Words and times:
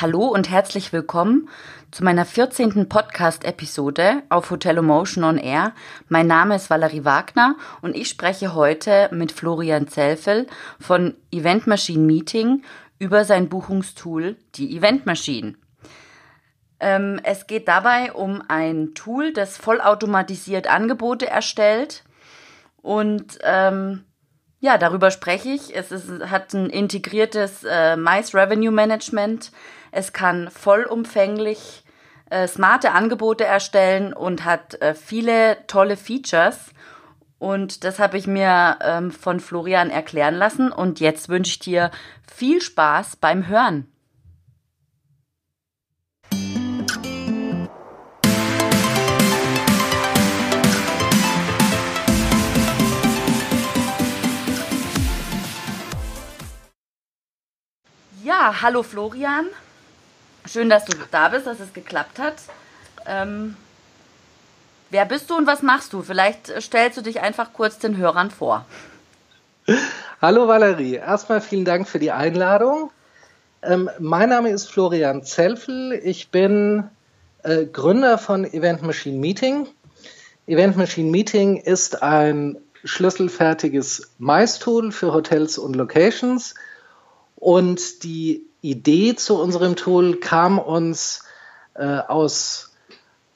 Hallo 0.00 0.28
und 0.28 0.48
herzlich 0.48 0.94
willkommen 0.94 1.50
zu 1.90 2.04
meiner 2.04 2.24
14. 2.24 2.88
Podcast-Episode 2.88 4.22
auf 4.30 4.50
Hotel 4.50 4.78
Emotion 4.78 5.24
on 5.24 5.36
Air. 5.36 5.74
Mein 6.08 6.26
Name 6.26 6.56
ist 6.56 6.70
Valerie 6.70 7.04
Wagner 7.04 7.56
und 7.82 7.94
ich 7.94 8.08
spreche 8.08 8.54
heute 8.54 9.10
mit 9.12 9.30
Florian 9.30 9.88
Zelfel 9.88 10.46
von 10.80 11.16
Event 11.30 11.66
Machine 11.66 12.06
Meeting 12.06 12.62
über 12.98 13.26
sein 13.26 13.50
Buchungstool, 13.50 14.36
die 14.54 14.74
Event 14.74 15.04
Machine. 15.04 15.56
Ähm, 16.80 17.20
es 17.22 17.46
geht 17.46 17.68
dabei 17.68 18.14
um 18.14 18.42
ein 18.48 18.94
Tool, 18.94 19.34
das 19.34 19.58
vollautomatisiert 19.58 20.66
Angebote 20.66 21.28
erstellt 21.28 22.04
und 22.80 23.38
ähm, 23.42 24.06
ja, 24.60 24.78
darüber 24.78 25.10
spreche 25.10 25.50
ich. 25.50 25.76
Es 25.76 25.92
ist, 25.92 26.08
hat 26.30 26.54
ein 26.54 26.70
integriertes 26.70 27.64
äh, 27.64 27.96
Mice 27.96 28.34
Revenue 28.34 28.70
Management 28.70 29.52
es 29.92 30.12
kann 30.12 30.50
vollumfänglich 30.50 31.84
äh, 32.30 32.46
smarte 32.46 32.92
Angebote 32.92 33.44
erstellen 33.44 34.12
und 34.12 34.44
hat 34.44 34.80
äh, 34.80 34.94
viele 34.94 35.66
tolle 35.66 35.96
Features. 35.96 36.70
Und 37.38 37.84
das 37.84 37.98
habe 37.98 38.18
ich 38.18 38.26
mir 38.26 38.78
ähm, 38.82 39.10
von 39.10 39.40
Florian 39.40 39.90
erklären 39.90 40.34
lassen. 40.34 40.70
Und 40.70 41.00
jetzt 41.00 41.28
wünsche 41.28 41.52
ich 41.52 41.58
dir 41.58 41.90
viel 42.32 42.60
Spaß 42.60 43.16
beim 43.16 43.48
Hören. 43.48 43.90
Ja, 58.22 58.60
hallo 58.62 58.82
Florian. 58.82 59.46
Schön, 60.52 60.68
dass 60.68 60.84
du 60.84 60.96
da 61.12 61.28
bist, 61.28 61.46
dass 61.46 61.60
es 61.60 61.72
geklappt 61.72 62.18
hat. 62.18 62.34
Ähm, 63.06 63.56
wer 64.90 65.04
bist 65.04 65.30
du 65.30 65.36
und 65.36 65.46
was 65.46 65.62
machst 65.62 65.92
du? 65.92 66.02
Vielleicht 66.02 66.52
stellst 66.60 66.98
du 66.98 67.02
dich 67.02 67.20
einfach 67.20 67.52
kurz 67.52 67.78
den 67.78 67.96
Hörern 67.96 68.32
vor. 68.32 68.66
Hallo 70.20 70.48
Valerie, 70.48 70.94
erstmal 70.94 71.40
vielen 71.40 71.64
Dank 71.64 71.86
für 71.86 72.00
die 72.00 72.10
Einladung. 72.10 72.90
Ähm, 73.62 73.90
mein 74.00 74.30
Name 74.30 74.50
ist 74.50 74.68
Florian 74.68 75.22
Zelfel. 75.22 75.92
Ich 75.92 76.30
bin 76.30 76.82
äh, 77.44 77.66
Gründer 77.66 78.18
von 78.18 78.44
Event 78.44 78.82
Machine 78.82 79.20
Meeting. 79.20 79.68
Event 80.48 80.76
Machine 80.76 81.12
Meeting 81.12 81.58
ist 81.58 82.02
ein 82.02 82.58
schlüsselfertiges 82.82 84.14
Mais-Tool 84.18 84.90
für 84.90 85.14
Hotels 85.14 85.58
und 85.58 85.76
Locations. 85.76 86.56
Und 87.36 88.02
die 88.02 88.49
Idee 88.62 89.16
zu 89.16 89.40
unserem 89.40 89.76
Tool 89.76 90.20
kam 90.20 90.58
uns 90.58 91.24
äh, 91.74 91.84
aus 91.84 92.70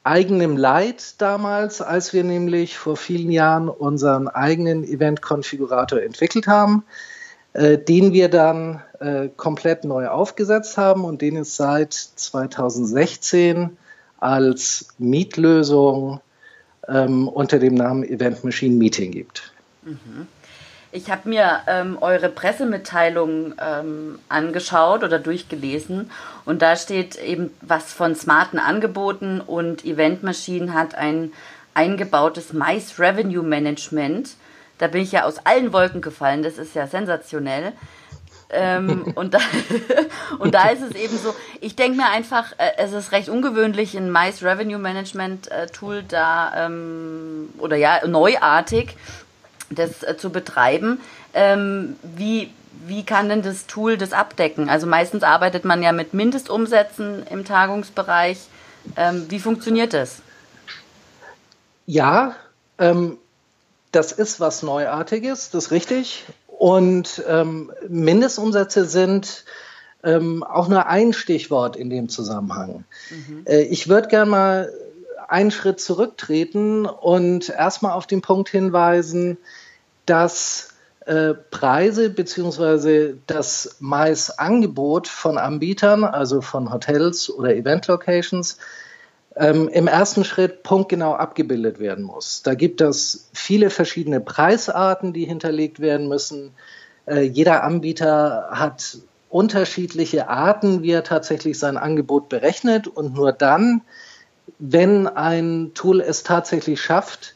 eigenem 0.02 0.56
Leid 0.56 1.20
damals, 1.20 1.80
als 1.80 2.12
wir 2.12 2.24
nämlich 2.24 2.76
vor 2.76 2.96
vielen 2.96 3.30
Jahren 3.30 3.68
unseren 3.68 4.28
eigenen 4.28 4.84
Event-Konfigurator 4.84 6.02
entwickelt 6.02 6.46
haben, 6.46 6.84
äh, 7.54 7.78
den 7.78 8.12
wir 8.12 8.28
dann 8.28 8.82
äh, 9.00 9.28
komplett 9.34 9.84
neu 9.84 10.08
aufgesetzt 10.08 10.76
haben 10.76 11.04
und 11.04 11.22
den 11.22 11.36
es 11.36 11.56
seit 11.56 11.94
2016 11.94 13.78
als 14.18 14.88
Mietlösung 14.98 16.20
ähm, 16.86 17.28
unter 17.28 17.58
dem 17.58 17.74
Namen 17.74 18.04
Event 18.04 18.44
Machine 18.44 18.76
Meeting 18.76 19.10
gibt. 19.12 19.52
Mhm. 19.82 20.26
Ich 20.94 21.10
habe 21.10 21.28
mir 21.28 21.62
ähm, 21.66 21.98
eure 22.00 22.28
Pressemitteilung 22.28 23.54
ähm, 23.60 24.20
angeschaut 24.28 25.02
oder 25.02 25.18
durchgelesen 25.18 26.08
und 26.44 26.62
da 26.62 26.76
steht 26.76 27.16
eben 27.16 27.50
was 27.62 27.92
von 27.92 28.14
smarten 28.14 28.60
Angeboten 28.60 29.40
und 29.40 29.84
Eventmaschinen 29.84 30.72
hat 30.72 30.94
ein 30.94 31.32
eingebautes 31.74 32.52
Mice 32.52 33.00
Revenue 33.00 33.42
Management. 33.42 34.36
Da 34.78 34.86
bin 34.86 35.02
ich 35.02 35.10
ja 35.10 35.24
aus 35.24 35.44
allen 35.44 35.72
Wolken 35.72 36.00
gefallen, 36.00 36.44
das 36.44 36.58
ist 36.58 36.76
ja 36.76 36.86
sensationell. 36.86 37.72
ähm, 38.50 39.02
und, 39.16 39.34
da, 39.34 39.40
und 40.38 40.54
da 40.54 40.68
ist 40.68 40.82
es 40.82 40.94
eben 40.94 41.18
so, 41.18 41.34
ich 41.60 41.74
denke 41.74 41.96
mir 41.96 42.10
einfach, 42.10 42.52
äh, 42.58 42.70
es 42.76 42.92
ist 42.92 43.10
recht 43.10 43.28
ungewöhnlich, 43.28 43.96
ein 43.96 44.12
Mice 44.12 44.44
Revenue 44.44 44.78
Management 44.78 45.50
äh, 45.50 45.66
Tool 45.66 46.04
da, 46.06 46.66
ähm, 46.66 47.48
oder 47.58 47.74
ja, 47.74 48.06
neuartig 48.06 48.94
das 49.70 50.02
äh, 50.02 50.16
zu 50.16 50.30
betreiben. 50.30 51.00
Ähm, 51.32 51.96
wie, 52.02 52.50
wie 52.86 53.04
kann 53.04 53.28
denn 53.28 53.42
das 53.42 53.66
Tool 53.66 53.96
das 53.96 54.12
abdecken? 54.12 54.68
Also 54.68 54.86
meistens 54.86 55.22
arbeitet 55.22 55.64
man 55.64 55.82
ja 55.82 55.92
mit 55.92 56.14
Mindestumsätzen 56.14 57.26
im 57.28 57.44
Tagungsbereich. 57.44 58.38
Ähm, 58.96 59.26
wie 59.28 59.38
funktioniert 59.38 59.94
das? 59.94 60.16
Ja, 61.86 62.34
ähm, 62.78 63.18
das 63.92 64.12
ist 64.12 64.40
was 64.40 64.62
Neuartiges, 64.62 65.50
das 65.50 65.66
ist 65.66 65.70
richtig. 65.70 66.24
Und 66.46 67.22
ähm, 67.28 67.72
Mindestumsätze 67.88 68.84
sind 68.84 69.44
ähm, 70.02 70.42
auch 70.42 70.68
nur 70.68 70.86
ein 70.86 71.12
Stichwort 71.12 71.76
in 71.76 71.90
dem 71.90 72.08
Zusammenhang. 72.08 72.84
Mhm. 73.10 73.42
Äh, 73.46 73.62
ich 73.62 73.88
würde 73.88 74.08
gerne 74.08 74.30
mal 74.30 74.72
einen 75.28 75.50
Schritt 75.50 75.80
zurücktreten 75.80 76.86
und 76.86 77.48
erstmal 77.48 77.92
auf 77.92 78.06
den 78.06 78.22
Punkt 78.22 78.48
hinweisen, 78.48 79.38
dass 80.06 80.74
äh, 81.06 81.34
Preise 81.34 82.10
bzw. 82.10 83.14
das 83.26 83.76
Mais-Angebot 83.80 85.08
von 85.08 85.38
Anbietern, 85.38 86.04
also 86.04 86.40
von 86.40 86.72
Hotels 86.72 87.30
oder 87.30 87.54
Event-Locations, 87.54 88.58
ähm, 89.36 89.68
im 89.68 89.86
ersten 89.86 90.24
Schritt 90.24 90.62
punktgenau 90.62 91.14
abgebildet 91.14 91.78
werden 91.78 92.04
muss. 92.04 92.42
Da 92.42 92.54
gibt 92.54 92.80
es 92.80 93.28
viele 93.32 93.70
verschiedene 93.70 94.20
Preisarten, 94.20 95.12
die 95.12 95.24
hinterlegt 95.24 95.80
werden 95.80 96.08
müssen. 96.08 96.52
Äh, 97.06 97.22
jeder 97.22 97.64
Anbieter 97.64 98.48
hat 98.52 98.98
unterschiedliche 99.28 100.28
Arten, 100.28 100.82
wie 100.82 100.92
er 100.92 101.02
tatsächlich 101.02 101.58
sein 101.58 101.76
Angebot 101.76 102.28
berechnet 102.28 102.86
und 102.86 103.14
nur 103.14 103.32
dann, 103.32 103.82
wenn 104.58 105.06
ein 105.06 105.72
Tool 105.74 106.00
es 106.00 106.22
tatsächlich 106.22 106.80
schafft, 106.80 107.34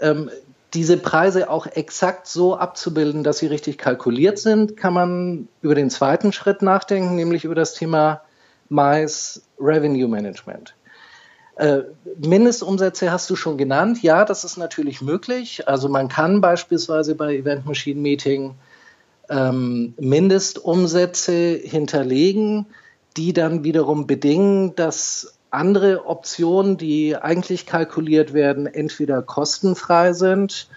ähm, 0.00 0.30
diese 0.74 0.96
Preise 0.96 1.48
auch 1.50 1.66
exakt 1.66 2.26
so 2.26 2.56
abzubilden, 2.56 3.22
dass 3.22 3.38
sie 3.38 3.46
richtig 3.46 3.78
kalkuliert 3.78 4.38
sind, 4.38 4.76
kann 4.76 4.92
man 4.92 5.48
über 5.62 5.74
den 5.74 5.88
zweiten 5.88 6.32
Schritt 6.32 6.62
nachdenken, 6.62 7.14
nämlich 7.14 7.44
über 7.44 7.54
das 7.54 7.74
Thema 7.74 8.22
Mais 8.68 9.42
Revenue 9.60 10.08
Management. 10.08 10.74
Äh, 11.56 11.82
Mindestumsätze 12.18 13.12
hast 13.12 13.30
du 13.30 13.36
schon 13.36 13.56
genannt. 13.56 14.02
Ja, 14.02 14.24
das 14.24 14.42
ist 14.42 14.56
natürlich 14.56 15.00
möglich. 15.00 15.68
Also 15.68 15.88
man 15.88 16.08
kann 16.08 16.40
beispielsweise 16.40 17.14
bei 17.14 17.36
Event 17.36 17.66
Machine 17.66 18.00
Meeting 18.00 18.56
ähm, 19.30 19.94
Mindestumsätze 19.98 21.60
hinterlegen, 21.62 22.66
die 23.16 23.32
dann 23.32 23.62
wiederum 23.62 24.08
bedingen, 24.08 24.74
dass 24.74 25.38
andere 25.54 26.06
Optionen, 26.06 26.76
die 26.76 27.16
eigentlich 27.16 27.66
kalkuliert 27.66 28.32
werden, 28.34 28.66
entweder 28.66 29.22
kostenfrei 29.22 30.12
sind 30.12 30.68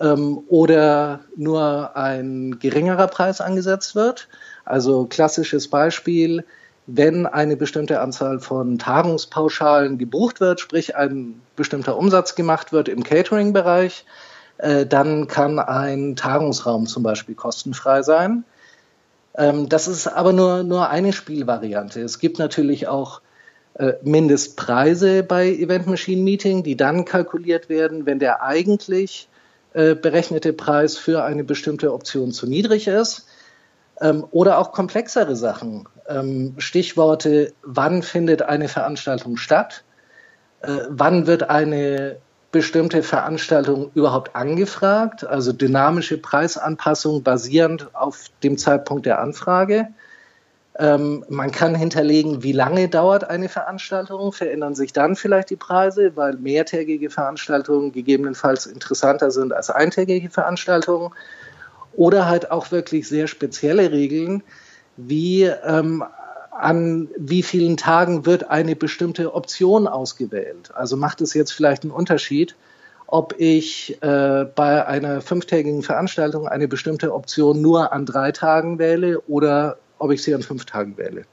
ähm, 0.00 0.42
oder 0.48 1.20
nur 1.36 1.96
ein 1.96 2.58
geringerer 2.58 3.06
Preis 3.06 3.40
angesetzt 3.40 3.94
wird. 3.94 4.28
Also 4.64 5.06
klassisches 5.06 5.68
Beispiel, 5.68 6.44
wenn 6.86 7.26
eine 7.26 7.56
bestimmte 7.56 8.00
Anzahl 8.00 8.40
von 8.40 8.78
Tagungspauschalen 8.78 9.98
gebucht 9.98 10.40
wird, 10.40 10.60
sprich 10.60 10.96
ein 10.96 11.40
bestimmter 11.56 11.96
Umsatz 11.96 12.34
gemacht 12.34 12.72
wird 12.72 12.88
im 12.88 13.02
Catering-Bereich, 13.04 14.04
äh, 14.58 14.86
dann 14.86 15.26
kann 15.26 15.58
ein 15.58 16.16
Tagungsraum 16.16 16.86
zum 16.86 17.02
Beispiel 17.02 17.34
kostenfrei 17.34 18.02
sein. 18.02 18.44
Ähm, 19.36 19.68
das 19.68 19.88
ist 19.88 20.06
aber 20.06 20.32
nur, 20.32 20.62
nur 20.62 20.88
eine 20.90 21.12
Spielvariante. 21.12 22.00
Es 22.00 22.18
gibt 22.18 22.38
natürlich 22.38 22.86
auch 22.86 23.20
Mindestpreise 24.02 25.24
bei 25.24 25.48
Event 25.48 25.86
Machine 25.86 26.22
Meeting, 26.22 26.62
die 26.62 26.76
dann 26.76 27.04
kalkuliert 27.04 27.68
werden, 27.68 28.06
wenn 28.06 28.20
der 28.20 28.42
eigentlich 28.42 29.28
äh, 29.74 29.96
berechnete 29.96 30.52
Preis 30.52 30.96
für 30.96 31.24
eine 31.24 31.42
bestimmte 31.42 31.92
Option 31.92 32.30
zu 32.30 32.46
niedrig 32.46 32.86
ist. 32.86 33.26
Ähm, 34.00 34.24
oder 34.30 34.58
auch 34.58 34.70
komplexere 34.72 35.34
Sachen. 35.34 35.88
Ähm, 36.08 36.54
Stichworte, 36.58 37.52
wann 37.62 38.02
findet 38.02 38.42
eine 38.42 38.68
Veranstaltung 38.68 39.36
statt? 39.36 39.82
Äh, 40.62 40.78
wann 40.88 41.26
wird 41.26 41.50
eine 41.50 42.18
bestimmte 42.52 43.02
Veranstaltung 43.02 43.90
überhaupt 43.94 44.36
angefragt? 44.36 45.26
Also 45.26 45.52
dynamische 45.52 46.18
Preisanpassung 46.18 47.24
basierend 47.24 47.88
auf 47.94 48.30
dem 48.44 48.56
Zeitpunkt 48.58 49.06
der 49.06 49.20
Anfrage. 49.20 49.88
Ähm, 50.76 51.24
man 51.28 51.52
kann 51.52 51.74
hinterlegen, 51.74 52.42
wie 52.42 52.52
lange 52.52 52.88
dauert 52.88 53.30
eine 53.30 53.48
Veranstaltung, 53.48 54.32
verändern 54.32 54.74
sich 54.74 54.92
dann 54.92 55.14
vielleicht 55.14 55.50
die 55.50 55.56
Preise, 55.56 56.16
weil 56.16 56.36
mehrtägige 56.36 57.10
Veranstaltungen 57.10 57.92
gegebenenfalls 57.92 58.66
interessanter 58.66 59.30
sind 59.30 59.52
als 59.52 59.70
eintägige 59.70 60.30
Veranstaltungen. 60.30 61.12
Oder 61.92 62.26
halt 62.26 62.50
auch 62.50 62.72
wirklich 62.72 63.08
sehr 63.08 63.28
spezielle 63.28 63.92
Regeln, 63.92 64.42
wie 64.96 65.44
ähm, 65.44 66.02
an 66.50 67.08
wie 67.16 67.42
vielen 67.42 67.76
Tagen 67.76 68.26
wird 68.26 68.50
eine 68.50 68.74
bestimmte 68.74 69.34
Option 69.34 69.86
ausgewählt. 69.86 70.70
Also 70.74 70.96
macht 70.96 71.20
es 71.20 71.34
jetzt 71.34 71.52
vielleicht 71.52 71.82
einen 71.82 71.92
Unterschied, 71.92 72.56
ob 73.06 73.34
ich 73.38 74.02
äh, 74.02 74.44
bei 74.44 74.86
einer 74.86 75.20
fünftägigen 75.20 75.82
Veranstaltung 75.82 76.48
eine 76.48 76.66
bestimmte 76.66 77.12
Option 77.12 77.60
nur 77.60 77.92
an 77.92 78.06
drei 78.06 78.32
Tagen 78.32 78.78
wähle 78.78 79.20
oder 79.22 79.78
ob 79.98 80.10
ich 80.10 80.22
sie 80.22 80.34
an 80.34 80.42
fünf 80.42 80.64
Tagen 80.64 80.96
wähle. 80.96 81.24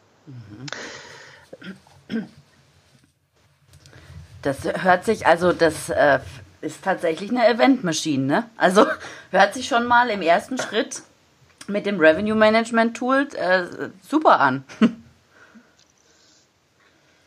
Das 4.41 4.57
hört 4.63 5.05
sich, 5.05 5.27
also 5.27 5.53
das 5.53 5.89
äh, 5.89 6.19
ist 6.61 6.83
tatsächlich 6.83 7.29
eine 7.29 7.47
Event-Maschine, 7.47 8.25
ne? 8.25 8.49
Also 8.57 8.85
hört 9.31 9.53
sich 9.53 9.67
schon 9.67 9.85
mal 9.85 10.09
im 10.09 10.21
ersten 10.21 10.57
Schritt 10.57 11.01
mit 11.67 11.85
dem 11.85 11.99
Revenue 11.99 12.35
Management 12.35 12.97
Tool 12.97 13.27
äh, 13.35 13.89
super 14.07 14.39
an. 14.39 14.63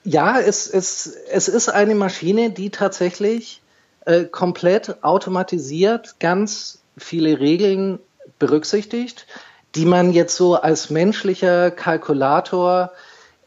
Ja, 0.04 0.38
es, 0.38 0.68
es, 0.68 1.06
es 1.06 1.48
ist 1.48 1.70
eine 1.70 1.94
Maschine, 1.94 2.50
die 2.50 2.70
tatsächlich 2.70 3.62
äh, 4.04 4.24
komplett 4.24 5.02
automatisiert 5.02 6.16
ganz 6.20 6.82
viele 6.98 7.40
Regeln 7.40 7.98
berücksichtigt, 8.38 9.26
die 9.74 9.86
man 9.86 10.12
jetzt 10.12 10.36
so 10.36 10.54
als 10.54 10.90
menschlicher 10.90 11.70
Kalkulator 11.70 12.92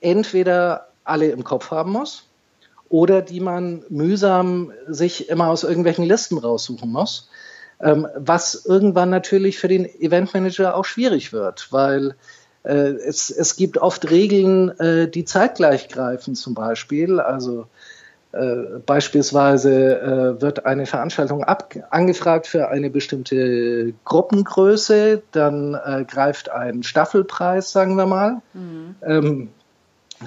entweder 0.02 0.88
alle 1.04 1.28
im 1.28 1.44
Kopf 1.44 1.72
haben 1.72 1.92
muss 1.92 2.24
oder 2.90 3.22
die 3.22 3.40
man 3.40 3.84
mühsam 3.90 4.72
sich 4.88 5.30
immer 5.30 5.48
aus 5.48 5.64
irgendwelchen 5.64 6.06
Listen 6.06 6.38
raussuchen 6.38 6.92
muss, 6.92 7.30
ähm, 7.82 8.08
was 8.16 8.66
irgendwann 8.66 9.10
natürlich 9.10 9.60
für 9.60 9.68
den 9.68 9.86
Eventmanager 9.86 10.76
auch 10.76 10.86
schwierig 10.86 11.34
wird, 11.34 11.72
weil 11.72 12.16
äh, 12.64 12.74
es, 12.74 13.30
es 13.30 13.56
gibt 13.56 13.78
oft 13.78 14.10
Regeln, 14.10 14.78
äh, 14.80 15.10
die 15.10 15.26
zeitgleich 15.26 15.88
greifen 15.88 16.36
zum 16.36 16.54
Beispiel. 16.54 17.20
Also 17.20 17.68
beispielsweise 18.86 20.00
äh, 20.38 20.42
wird 20.42 20.66
eine 20.66 20.86
Veranstaltung 20.86 21.44
angefragt 21.44 22.48
für 22.48 22.70
eine 22.70 22.90
bestimmte 22.90 23.94
Gruppengröße, 24.04 25.24
dann 25.32 25.74
äh, 25.74 26.04
greift 26.06 26.50
ein 26.50 26.84
Staffelpreis, 26.84 27.72
sagen 27.72 27.96
wir 27.96 28.06
mal. 28.06 28.42
Mhm. 28.54 28.96
Ähm, 29.02 29.50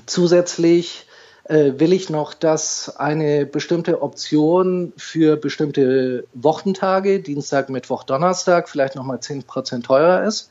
zusätzlich 0.07 1.07
äh, 1.45 1.73
will 1.79 1.93
ich 1.93 2.11
noch, 2.11 2.33
dass 2.33 2.97
eine 2.97 3.45
bestimmte 3.45 4.03
Option 4.03 4.93
für 4.97 5.37
bestimmte 5.37 6.25
Wochentage, 6.33 7.21
Dienstag, 7.21 7.69
Mittwoch, 7.69 8.05
Donnerstag, 8.05 8.69
vielleicht 8.69 8.97
nochmal 8.97 9.19
10% 9.19 9.83
teurer 9.83 10.25
ist. 10.25 10.51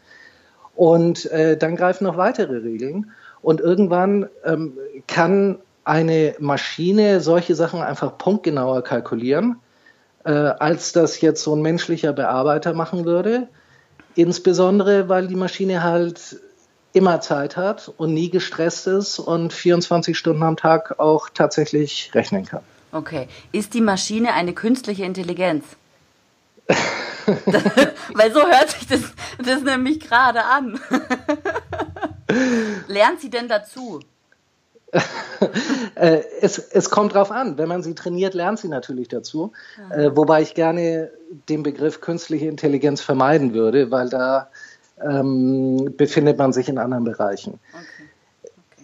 Und 0.76 1.26
äh, 1.32 1.58
dann 1.58 1.76
greifen 1.76 2.04
noch 2.04 2.18
weitere 2.18 2.58
Regeln. 2.58 3.12
Und 3.42 3.60
irgendwann 3.62 4.30
ähm, 4.46 4.78
kann 5.08 5.60
eine 5.90 6.36
Maschine 6.40 7.20
solche 7.20 7.56
Sachen 7.56 7.82
einfach 7.82 8.18
punktgenauer 8.18 8.84
kalkulieren, 8.84 9.60
äh, 10.24 10.32
als 10.32 10.94
das 10.94 11.20
jetzt 11.22 11.44
so 11.44 11.56
ein 11.56 11.62
menschlicher 11.62 12.14
Bearbeiter 12.14 12.74
machen 12.74 13.06
würde. 13.06 13.48
Insbesondere, 14.16 15.10
weil 15.10 15.28
die 15.28 15.36
Maschine 15.36 15.84
halt 15.84 16.38
immer 16.94 17.22
Zeit 17.22 17.58
hat 17.58 17.92
und 17.98 18.14
nie 18.14 18.30
gestresst 18.30 18.88
ist 18.88 19.20
und 19.20 19.52
24 19.52 20.18
Stunden 20.18 20.44
am 20.44 20.58
Tag 20.58 21.00
auch 21.00 21.30
tatsächlich 21.30 22.12
rechnen 22.14 22.46
kann. 22.46 22.62
Okay. 22.92 23.28
Ist 23.52 23.74
die 23.74 23.82
Maschine 23.82 24.34
eine 24.34 24.54
künstliche 24.54 25.04
Intelligenz? 25.04 25.66
weil 28.14 28.34
so 28.34 28.42
hört 28.42 28.70
sich 28.72 28.88
das, 28.88 29.02
das 29.44 29.62
nämlich 29.62 30.00
gerade 30.00 30.44
an. 30.44 30.80
Lernt 32.88 33.22
sie 33.22 33.30
denn 33.30 33.48
dazu? 33.48 34.00
Äh, 35.96 36.22
es, 36.42 36.58
es 36.58 36.90
kommt 36.90 37.14
drauf 37.14 37.32
an. 37.32 37.58
Wenn 37.58 37.68
man 37.68 37.84
sie 37.84 37.96
trainiert, 37.96 38.34
lernt 38.34 38.60
sie 38.60 38.70
natürlich 38.70 39.08
dazu. 39.10 39.52
Äh, 39.90 40.12
wobei 40.14 40.42
ich 40.42 40.54
gerne 40.54 41.12
den 41.50 41.64
Begriff 41.64 42.00
künstliche 42.00 42.48
Intelligenz 42.48 43.02
vermeiden 43.02 43.54
würde, 43.54 43.92
weil 43.92 44.10
da 44.10 44.50
ähm, 45.02 45.94
befindet 45.98 46.38
man 46.38 46.54
sich 46.54 46.70
in 46.70 46.78
anderen 46.78 47.04
Bereichen. 47.04 47.60
Okay. 47.74 47.84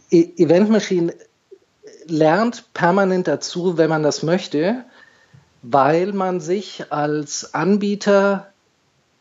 Okay. 0.09 0.33
E 0.37 0.43
Event 0.43 0.69
Machine 0.69 1.13
lernt 2.07 2.73
permanent 2.73 3.27
dazu, 3.27 3.77
wenn 3.77 3.89
man 3.89 4.03
das 4.03 4.23
möchte, 4.23 4.83
weil 5.61 6.13
man 6.13 6.39
sich 6.39 6.91
als 6.91 7.53
Anbieter 7.53 8.51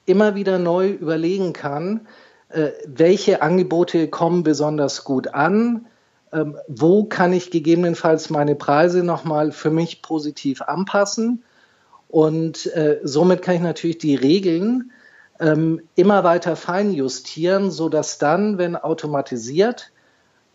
immer 0.07 0.35
wieder 0.35 0.59
neu 0.59 0.91
überlegen 0.91 1.53
kann, 1.53 2.07
äh, 2.51 2.71
welche 2.87 3.43
Angebote 3.43 4.09
kommen 4.09 4.43
besonders 4.43 5.05
gut 5.05 5.29
an, 5.29 5.87
ähm, 6.35 6.59
wo 6.69 7.05
kann 7.05 7.33
ich 7.33 7.51
gegebenenfalls 7.51 8.31
meine 8.31 8.55
Preise 8.55 9.03
nochmal 9.03 9.53
für 9.53 9.71
mich 9.71 10.03
positiv 10.03 10.63
anpassen. 10.63 11.45
Und 12.09 12.67
äh, 12.75 13.01
somit 13.03 13.43
kann 13.43 13.57
ich 13.57 13.61
natürlich 13.61 13.99
die 13.99 14.15
Regeln 14.15 14.93
ähm, 15.41 15.81
immer 15.95 16.25
weiter 16.25 16.57
feinjustieren, 16.57 17.71
sodass 17.71 18.19
dann, 18.19 18.59
wenn 18.59 18.77
automatisiert 18.77 19.91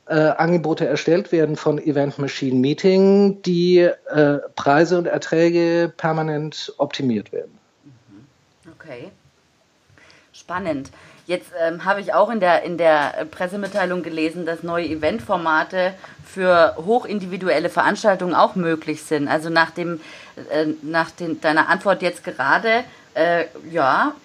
äh, 0.06 0.16
Angebote 0.16 0.88
erstellt 0.88 1.32
werden 1.32 1.56
von 1.56 1.78
Event 1.78 2.18
Machine 2.18 2.60
Meeting, 2.60 3.42
die 3.44 3.80
äh, 3.80 4.40
Preise 4.56 4.98
und 4.98 5.06
Erträge 5.06 5.94
permanent 5.96 6.74
optimiert 6.78 7.32
werden. 7.32 7.58
Mhm. 7.84 8.72
Okay. 8.74 9.12
Spannend. 10.32 10.90
Jetzt 11.30 11.52
ähm, 11.62 11.86
habe 11.86 12.02
ich 12.02 12.16
auch 12.16 12.32
in 12.32 12.40
der, 12.40 12.64
in 12.64 12.80
der 12.80 13.28
Pressemitteilung 13.30 14.02
gelesen, 14.02 14.48
dass 14.48 14.64
neue 14.64 14.88
Eventformate 14.88 15.94
für 16.26 16.74
hochindividuelle 16.76 17.70
Veranstaltungen 17.70 18.34
auch 18.34 18.56
möglich 18.56 19.04
sind. 19.04 19.28
Also 19.28 19.52
nach, 19.52 19.70
dem, 19.70 20.02
äh, 20.50 20.66
nach 20.82 21.12
den, 21.12 21.40
deiner 21.40 21.70
Antwort 21.70 22.02
jetzt 22.02 22.24
gerade, 22.24 22.84
äh, 23.14 23.46
ja, 23.70 24.16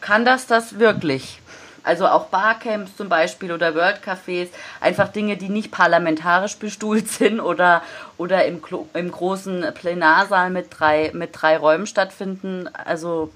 kann 0.00 0.24
das 0.24 0.46
das 0.46 0.78
wirklich? 0.78 1.40
Also 1.82 2.06
auch 2.06 2.26
Barcamps 2.26 2.96
zum 2.96 3.08
Beispiel 3.08 3.50
oder 3.50 3.74
World 3.74 3.98
Cafés, 4.06 4.46
einfach 4.80 5.08
Dinge, 5.08 5.36
die 5.36 5.48
nicht 5.48 5.72
parlamentarisch 5.72 6.58
bestuhlt 6.58 7.08
sind 7.10 7.40
oder, 7.40 7.82
oder 8.18 8.44
im, 8.44 8.62
im 8.94 9.10
großen 9.10 9.66
Plenarsaal 9.74 10.50
mit 10.50 10.68
drei, 10.70 11.10
mit 11.12 11.30
drei 11.32 11.56
Räumen 11.56 11.88
stattfinden. 11.88 12.70
Also 12.72 13.32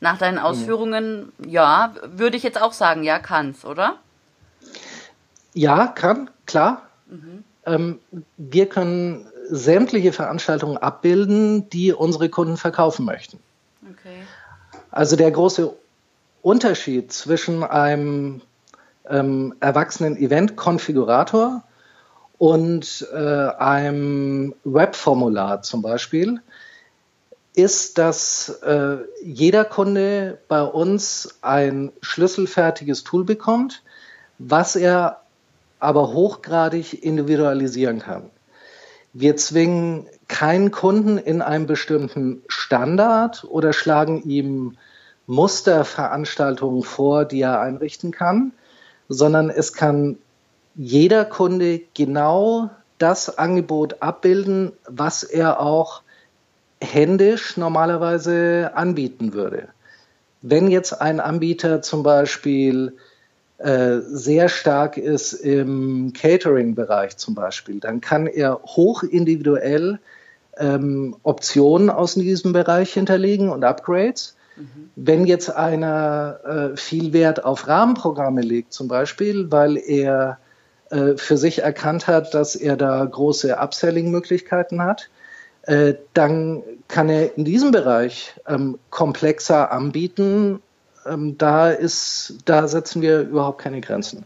nach 0.00 0.18
deinen 0.18 0.38
Ausführungen, 0.38 1.32
ja, 1.46 1.94
würde 2.02 2.36
ich 2.36 2.42
jetzt 2.42 2.60
auch 2.60 2.72
sagen, 2.72 3.02
ja, 3.02 3.18
kann's, 3.18 3.64
oder? 3.64 3.96
Ja, 5.52 5.88
kann, 5.88 6.30
klar. 6.46 6.82
Mhm. 7.08 7.44
Ähm, 7.66 7.98
wir 8.36 8.66
können 8.66 9.26
sämtliche 9.50 10.12
Veranstaltungen 10.12 10.78
abbilden, 10.78 11.68
die 11.70 11.92
unsere 11.92 12.28
Kunden 12.28 12.56
verkaufen 12.56 13.04
möchten. 13.04 13.38
Okay. 13.82 14.22
Also 14.90 15.16
der 15.16 15.30
große 15.30 15.72
Unterschied 16.42 17.12
zwischen 17.12 17.64
einem 17.64 18.40
ähm, 19.08 19.54
erwachsenen 19.60 20.16
Event-Konfigurator 20.16 21.62
und 22.38 23.06
äh, 23.12 23.16
einem 23.16 24.54
Webformular 24.64 25.62
zum 25.62 25.82
Beispiel 25.82 26.40
ist, 27.54 27.98
dass 27.98 28.48
äh, 28.62 28.98
jeder 29.22 29.64
Kunde 29.64 30.38
bei 30.48 30.62
uns 30.62 31.38
ein 31.42 31.92
schlüsselfertiges 32.00 33.04
Tool 33.04 33.24
bekommt, 33.24 33.82
was 34.38 34.76
er 34.76 35.20
aber 35.78 36.12
hochgradig 36.12 37.02
individualisieren 37.02 37.98
kann. 37.98 38.30
Wir 39.12 39.36
zwingen 39.36 40.06
keinen 40.28 40.70
Kunden 40.70 41.18
in 41.18 41.42
einem 41.42 41.66
bestimmten 41.66 42.42
Standard 42.46 43.44
oder 43.44 43.72
schlagen 43.72 44.22
ihm 44.22 44.76
Musterveranstaltungen 45.26 46.82
vor, 46.82 47.24
die 47.24 47.40
er 47.40 47.60
einrichten 47.60 48.12
kann, 48.12 48.52
sondern 49.08 49.50
es 49.50 49.72
kann 49.72 50.18
jeder 50.76 51.24
Kunde 51.24 51.80
genau 51.94 52.70
das 52.98 53.38
Angebot 53.38 54.02
abbilden, 54.02 54.72
was 54.86 55.24
er 55.24 55.60
auch 55.60 56.02
händisch 56.82 57.56
normalerweise 57.56 58.72
anbieten 58.74 59.32
würde. 59.32 59.68
Wenn 60.42 60.70
jetzt 60.70 61.00
ein 61.00 61.20
Anbieter 61.20 61.82
zum 61.82 62.02
Beispiel 62.02 62.96
äh, 63.58 63.98
sehr 64.00 64.48
stark 64.48 64.96
ist 64.96 65.34
im 65.34 66.12
Catering-Bereich 66.14 67.18
zum 67.18 67.34
Beispiel, 67.34 67.78
dann 67.80 68.00
kann 68.00 68.26
er 68.26 68.60
hoch 68.64 69.02
individuell 69.02 69.98
ähm, 70.56 71.16
Optionen 71.22 71.90
aus 71.90 72.14
diesem 72.14 72.52
Bereich 72.52 72.92
hinterlegen 72.94 73.50
und 73.50 73.64
Upgrades. 73.64 74.36
Mhm. 74.56 74.90
Wenn 74.96 75.26
jetzt 75.26 75.50
einer 75.54 76.72
äh, 76.72 76.76
viel 76.76 77.12
Wert 77.12 77.44
auf 77.44 77.68
Rahmenprogramme 77.68 78.40
legt, 78.40 78.72
zum 78.72 78.88
Beispiel, 78.88 79.50
weil 79.52 79.76
er 79.76 80.38
äh, 80.90 81.16
für 81.16 81.36
sich 81.36 81.62
erkannt 81.62 82.06
hat, 82.06 82.32
dass 82.34 82.56
er 82.56 82.76
da 82.76 83.04
große 83.04 83.58
Upselling-Möglichkeiten 83.58 84.82
hat, 84.82 85.10
äh, 85.62 85.94
dann 86.14 86.62
kann 86.90 87.08
er 87.08 87.36
in 87.36 87.44
diesem 87.44 87.70
Bereich 87.70 88.34
ähm, 88.46 88.78
komplexer 88.90 89.72
anbieten. 89.72 90.62
Ähm, 91.06 91.38
da, 91.38 91.70
ist, 91.70 92.34
da 92.44 92.68
setzen 92.68 93.02
wir 93.02 93.20
überhaupt 93.20 93.62
keine 93.62 93.80
Grenzen. 93.80 94.24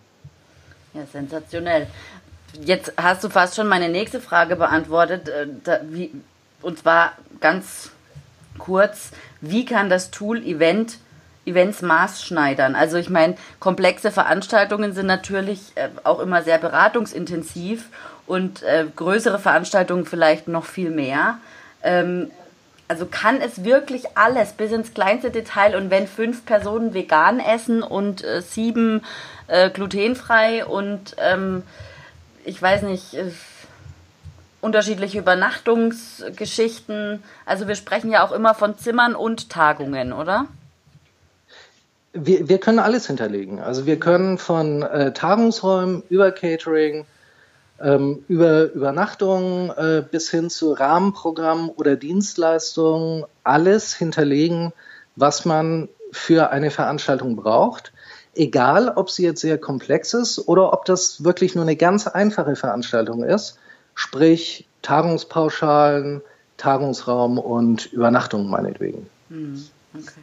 Ja, 0.92 1.02
sensationell. 1.12 1.86
Jetzt 2.60 2.92
hast 2.96 3.24
du 3.24 3.28
fast 3.28 3.56
schon 3.56 3.68
meine 3.68 3.88
nächste 3.88 4.20
Frage 4.20 4.56
beantwortet. 4.56 5.28
Äh, 5.28 5.46
da, 5.62 5.80
wie, 5.84 6.10
und 6.62 6.78
zwar 6.78 7.12
ganz 7.40 7.90
kurz, 8.58 9.10
wie 9.40 9.64
kann 9.64 9.90
das 9.90 10.10
Tool 10.10 10.42
Event 10.42 10.98
Events 11.46 11.82
maßschneidern? 11.82 12.74
Also 12.74 12.96
ich 12.96 13.10
meine, 13.10 13.36
komplexe 13.60 14.10
Veranstaltungen 14.10 14.92
sind 14.92 15.06
natürlich 15.06 15.72
äh, 15.74 15.88
auch 16.04 16.20
immer 16.20 16.42
sehr 16.42 16.58
beratungsintensiv 16.58 17.88
und 18.26 18.62
äh, 18.62 18.86
größere 18.94 19.38
Veranstaltungen 19.38 20.06
vielleicht 20.06 20.48
noch 20.48 20.64
viel 20.64 20.90
mehr. 20.90 21.38
Ähm, 21.82 22.30
also 22.88 23.06
kann 23.06 23.40
es 23.40 23.64
wirklich 23.64 24.16
alles 24.16 24.52
bis 24.52 24.72
ins 24.72 24.94
kleinste 24.94 25.30
Detail 25.30 25.76
und 25.76 25.90
wenn 25.90 26.06
fünf 26.06 26.44
Personen 26.44 26.94
vegan 26.94 27.40
essen 27.40 27.82
und 27.82 28.22
äh, 28.24 28.42
sieben 28.42 29.02
äh, 29.46 29.70
glutenfrei 29.70 30.66
und 30.66 31.16
ähm, 31.18 31.62
ich 32.44 32.60
weiß 32.60 32.82
nicht, 32.82 33.14
äh, 33.14 33.30
unterschiedliche 34.60 35.18
Übernachtungsgeschichten. 35.18 37.22
Also 37.46 37.68
wir 37.68 37.74
sprechen 37.74 38.10
ja 38.10 38.24
auch 38.24 38.32
immer 38.32 38.54
von 38.54 38.78
Zimmern 38.78 39.14
und 39.14 39.50
Tagungen, 39.50 40.12
oder? 40.12 40.46
Wir, 42.14 42.48
wir 42.48 42.58
können 42.58 42.78
alles 42.78 43.06
hinterlegen. 43.06 43.60
Also 43.60 43.86
wir 43.86 43.98
können 43.98 44.38
von 44.38 44.82
äh, 44.82 45.12
Tagungsräumen 45.12 46.02
über 46.08 46.32
Catering, 46.32 47.06
ähm, 47.80 48.24
über 48.28 48.72
Übernachtungen 48.72 49.70
äh, 49.70 50.04
bis 50.08 50.30
hin 50.30 50.50
zu 50.50 50.72
Rahmenprogrammen 50.72 51.70
oder 51.70 51.96
Dienstleistungen 51.96 53.24
alles 53.42 53.94
hinterlegen, 53.94 54.72
was 55.16 55.44
man 55.44 55.88
für 56.12 56.50
eine 56.50 56.70
Veranstaltung 56.70 57.36
braucht. 57.36 57.92
Egal, 58.34 58.88
ob 58.88 59.10
sie 59.10 59.24
jetzt 59.24 59.40
sehr 59.40 59.58
komplex 59.58 60.14
ist 60.14 60.48
oder 60.48 60.72
ob 60.72 60.84
das 60.84 61.24
wirklich 61.24 61.54
nur 61.54 61.62
eine 61.62 61.76
ganz 61.76 62.06
einfache 62.06 62.56
Veranstaltung 62.56 63.22
ist 63.24 63.58
sprich 63.94 64.66
Tagungspauschalen, 64.82 66.20
Tagungsraum 66.56 67.38
und 67.38 67.92
Übernachtung 67.92 68.48
meinetwegen. 68.48 69.08
Hm, 69.28 69.64
okay. 69.94 70.20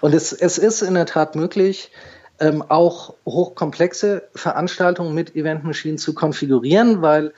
Und 0.00 0.14
es, 0.14 0.32
es 0.32 0.58
ist 0.58 0.82
in 0.82 0.94
der 0.94 1.06
Tat 1.06 1.34
möglich, 1.34 1.90
ähm, 2.40 2.62
auch 2.68 3.14
hochkomplexe 3.24 4.28
Veranstaltungen 4.34 5.14
mit 5.14 5.34
Event 5.36 5.64
Machine 5.64 5.96
zu 5.96 6.14
konfigurieren, 6.14 7.02
weil 7.02 7.32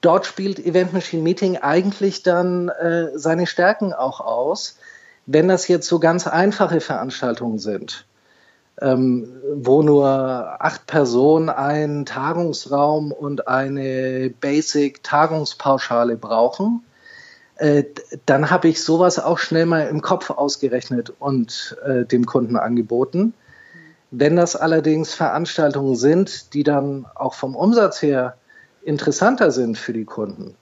dort 0.00 0.26
spielt 0.26 0.58
Event 0.58 0.92
Machine 0.92 1.22
Meeting 1.22 1.56
eigentlich 1.56 2.22
dann 2.22 2.68
äh, 2.68 3.10
seine 3.14 3.46
Stärken 3.46 3.92
auch 3.92 4.20
aus. 4.20 4.78
Wenn 5.26 5.48
das 5.48 5.68
jetzt 5.68 5.88
so 5.88 5.98
ganz 5.98 6.26
einfache 6.26 6.80
Veranstaltungen 6.80 7.58
sind, 7.58 8.06
ähm, 8.80 9.28
wo 9.54 9.82
nur 9.82 10.06
acht 10.06 10.86
Personen 10.86 11.48
einen 11.48 12.04
Tagungsraum 12.04 13.12
und 13.12 13.48
eine 13.48 14.32
Basic-Tagungspauschale 14.40 16.16
brauchen, 16.16 16.84
äh, 17.56 17.84
dann 18.26 18.50
habe 18.50 18.68
ich 18.68 18.82
sowas 18.82 19.18
auch 19.18 19.38
schnell 19.38 19.66
mal 19.66 19.86
im 19.88 20.02
Kopf 20.02 20.30
ausgerechnet 20.30 21.12
und 21.18 21.76
äh, 21.84 22.04
dem 22.04 22.26
Kunden 22.26 22.56
angeboten. 22.56 23.34
Wenn 24.10 24.36
das 24.36 24.56
allerdings 24.56 25.14
Veranstaltungen 25.14 25.96
sind, 25.96 26.54
die 26.54 26.62
dann 26.62 27.06
auch 27.14 27.34
vom 27.34 27.56
Umsatz 27.56 28.02
her 28.02 28.36
interessanter 28.82 29.50
sind 29.50 29.78
für 29.78 29.92
die 29.92 30.04
Kunden, 30.04 30.54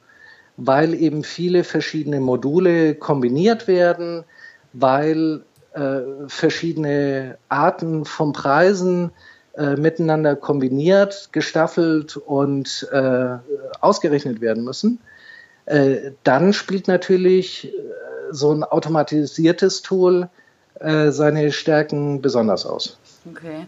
weil 0.57 0.95
eben 0.95 1.25
viele 1.25 1.65
verschiedene 1.65 2.21
Module 2.21 2.95
kombiniert 2.95 3.67
werden, 3.69 4.25
weil 4.73 5.45
äh, 5.75 6.01
verschiedene 6.29 7.37
Arten 7.49 8.05
von 8.05 8.33
Preisen 8.33 9.11
äh, 9.55 9.77
miteinander 9.77 10.37
kombiniert, 10.37 11.31
gestaffelt 11.33 12.17
und 12.17 12.89
äh, 12.93 13.37
ausgerechnet 13.81 14.41
werden 14.41 14.65
müssen. 14.65 14.99
Äh, 15.67 16.13
dann 16.25 16.53
spielt 16.53 16.89
natürlich 16.89 17.67
äh, 17.67 17.71
so 18.31 18.53
ein 18.53 18.65
automatisiertes 18.65 19.83
Tool 19.83 20.29
äh, 20.81 21.11
seine 21.11 21.53
Stärken 21.53 22.21
besonders 22.21 22.67
aus. 22.67 22.99
Okay. 23.31 23.67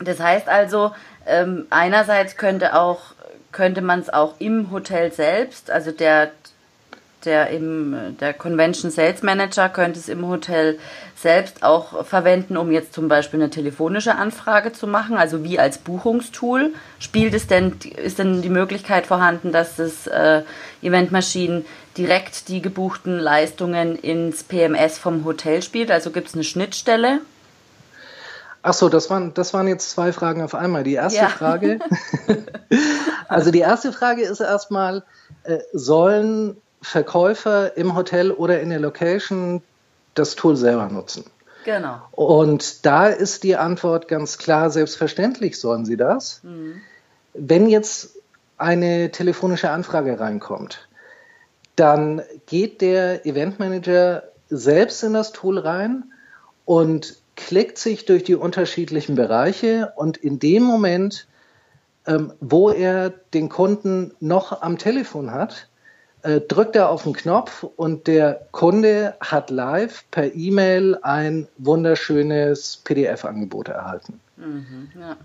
Das 0.00 0.20
heißt 0.20 0.48
also, 0.48 0.92
ähm, 1.26 1.66
einerseits 1.70 2.36
könnte 2.36 2.74
auch 2.74 3.14
könnte 3.54 3.82
man 3.82 4.00
es 4.00 4.12
auch 4.12 4.34
im 4.40 4.72
Hotel 4.72 5.12
selbst, 5.12 5.70
also 5.70 5.92
der 5.92 6.32
der 7.24 7.50
im 7.50 8.16
der 8.20 8.34
Convention 8.34 8.90
Sales 8.90 9.22
Manager 9.22 9.68
könnte 9.68 9.98
es 9.98 10.08
im 10.08 10.26
Hotel 10.26 10.78
selbst 11.16 11.62
auch 11.62 12.04
verwenden, 12.04 12.56
um 12.56 12.70
jetzt 12.70 12.92
zum 12.92 13.08
Beispiel 13.08 13.40
eine 13.40 13.50
telefonische 13.50 14.16
Anfrage 14.16 14.72
zu 14.72 14.86
machen, 14.86 15.16
also 15.16 15.44
wie 15.44 15.58
als 15.58 15.78
Buchungstool. 15.78 16.72
Spielt 16.98 17.34
es 17.34 17.46
denn, 17.46 17.76
ist 17.96 18.18
denn 18.18 18.42
die 18.42 18.50
Möglichkeit 18.50 19.06
vorhanden, 19.06 19.52
dass 19.52 19.76
das 19.76 20.06
äh, 20.06 20.42
Eventmaschinen 20.82 21.64
direkt 21.96 22.48
die 22.48 22.60
gebuchten 22.60 23.18
Leistungen 23.18 23.96
ins 23.96 24.42
PMS 24.42 24.98
vom 24.98 25.24
Hotel 25.24 25.62
spielt? 25.62 25.90
Also 25.90 26.10
gibt 26.10 26.28
es 26.28 26.34
eine 26.34 26.44
Schnittstelle? 26.44 27.20
Ach 28.66 28.72
so, 28.72 28.88
das 28.88 29.10
waren, 29.10 29.34
das 29.34 29.52
waren 29.52 29.68
jetzt 29.68 29.90
zwei 29.90 30.10
Fragen 30.12 30.40
auf 30.40 30.54
einmal. 30.54 30.84
Die 30.84 30.94
erste 30.94 31.20
ja. 31.20 31.28
Frage, 31.28 31.80
also 33.28 33.50
die 33.50 33.60
erste 33.60 33.92
Frage 33.92 34.22
ist 34.22 34.40
erstmal, 34.40 35.04
äh, 35.42 35.58
sollen 35.74 36.56
Verkäufer 36.84 37.76
im 37.76 37.96
Hotel 37.96 38.30
oder 38.30 38.60
in 38.60 38.70
der 38.70 38.78
Location 38.78 39.62
das 40.14 40.36
Tool 40.36 40.56
selber 40.56 40.88
nutzen. 40.88 41.24
Genau. 41.64 42.02
Und 42.12 42.84
da 42.84 43.06
ist 43.06 43.42
die 43.42 43.56
Antwort 43.56 44.06
ganz 44.06 44.38
klar, 44.38 44.70
selbstverständlich 44.70 45.58
sollen 45.58 45.86
sie 45.86 45.96
das. 45.96 46.40
Mhm. 46.42 46.80
Wenn 47.32 47.68
jetzt 47.68 48.16
eine 48.58 49.10
telefonische 49.10 49.70
Anfrage 49.70 50.20
reinkommt, 50.20 50.86
dann 51.74 52.22
geht 52.46 52.80
der 52.80 53.26
Eventmanager 53.26 54.24
selbst 54.48 55.02
in 55.02 55.14
das 55.14 55.32
Tool 55.32 55.58
rein 55.58 56.04
und 56.64 57.16
klickt 57.34 57.78
sich 57.78 58.04
durch 58.04 58.22
die 58.22 58.36
unterschiedlichen 58.36 59.16
Bereiche 59.16 59.92
und 59.96 60.16
in 60.18 60.38
dem 60.38 60.62
Moment, 60.62 61.26
ähm, 62.06 62.32
wo 62.40 62.70
er 62.70 63.10
den 63.32 63.48
Kunden 63.48 64.14
noch 64.20 64.62
am 64.62 64.78
Telefon 64.78 65.32
hat, 65.32 65.68
äh, 66.24 66.40
drückt 66.40 66.74
er 66.74 66.88
auf 66.88 67.02
den 67.02 67.12
Knopf 67.12 67.64
und 67.76 68.06
der 68.06 68.46
Kunde 68.50 69.14
hat 69.20 69.50
live 69.50 70.04
per 70.10 70.34
E-Mail 70.34 70.98
ein 71.02 71.48
wunderschönes 71.58 72.78
PDF-Angebot 72.82 73.68
erhalten. 73.68 74.20
Mhm, 74.38 74.88
ja. 74.98 75.16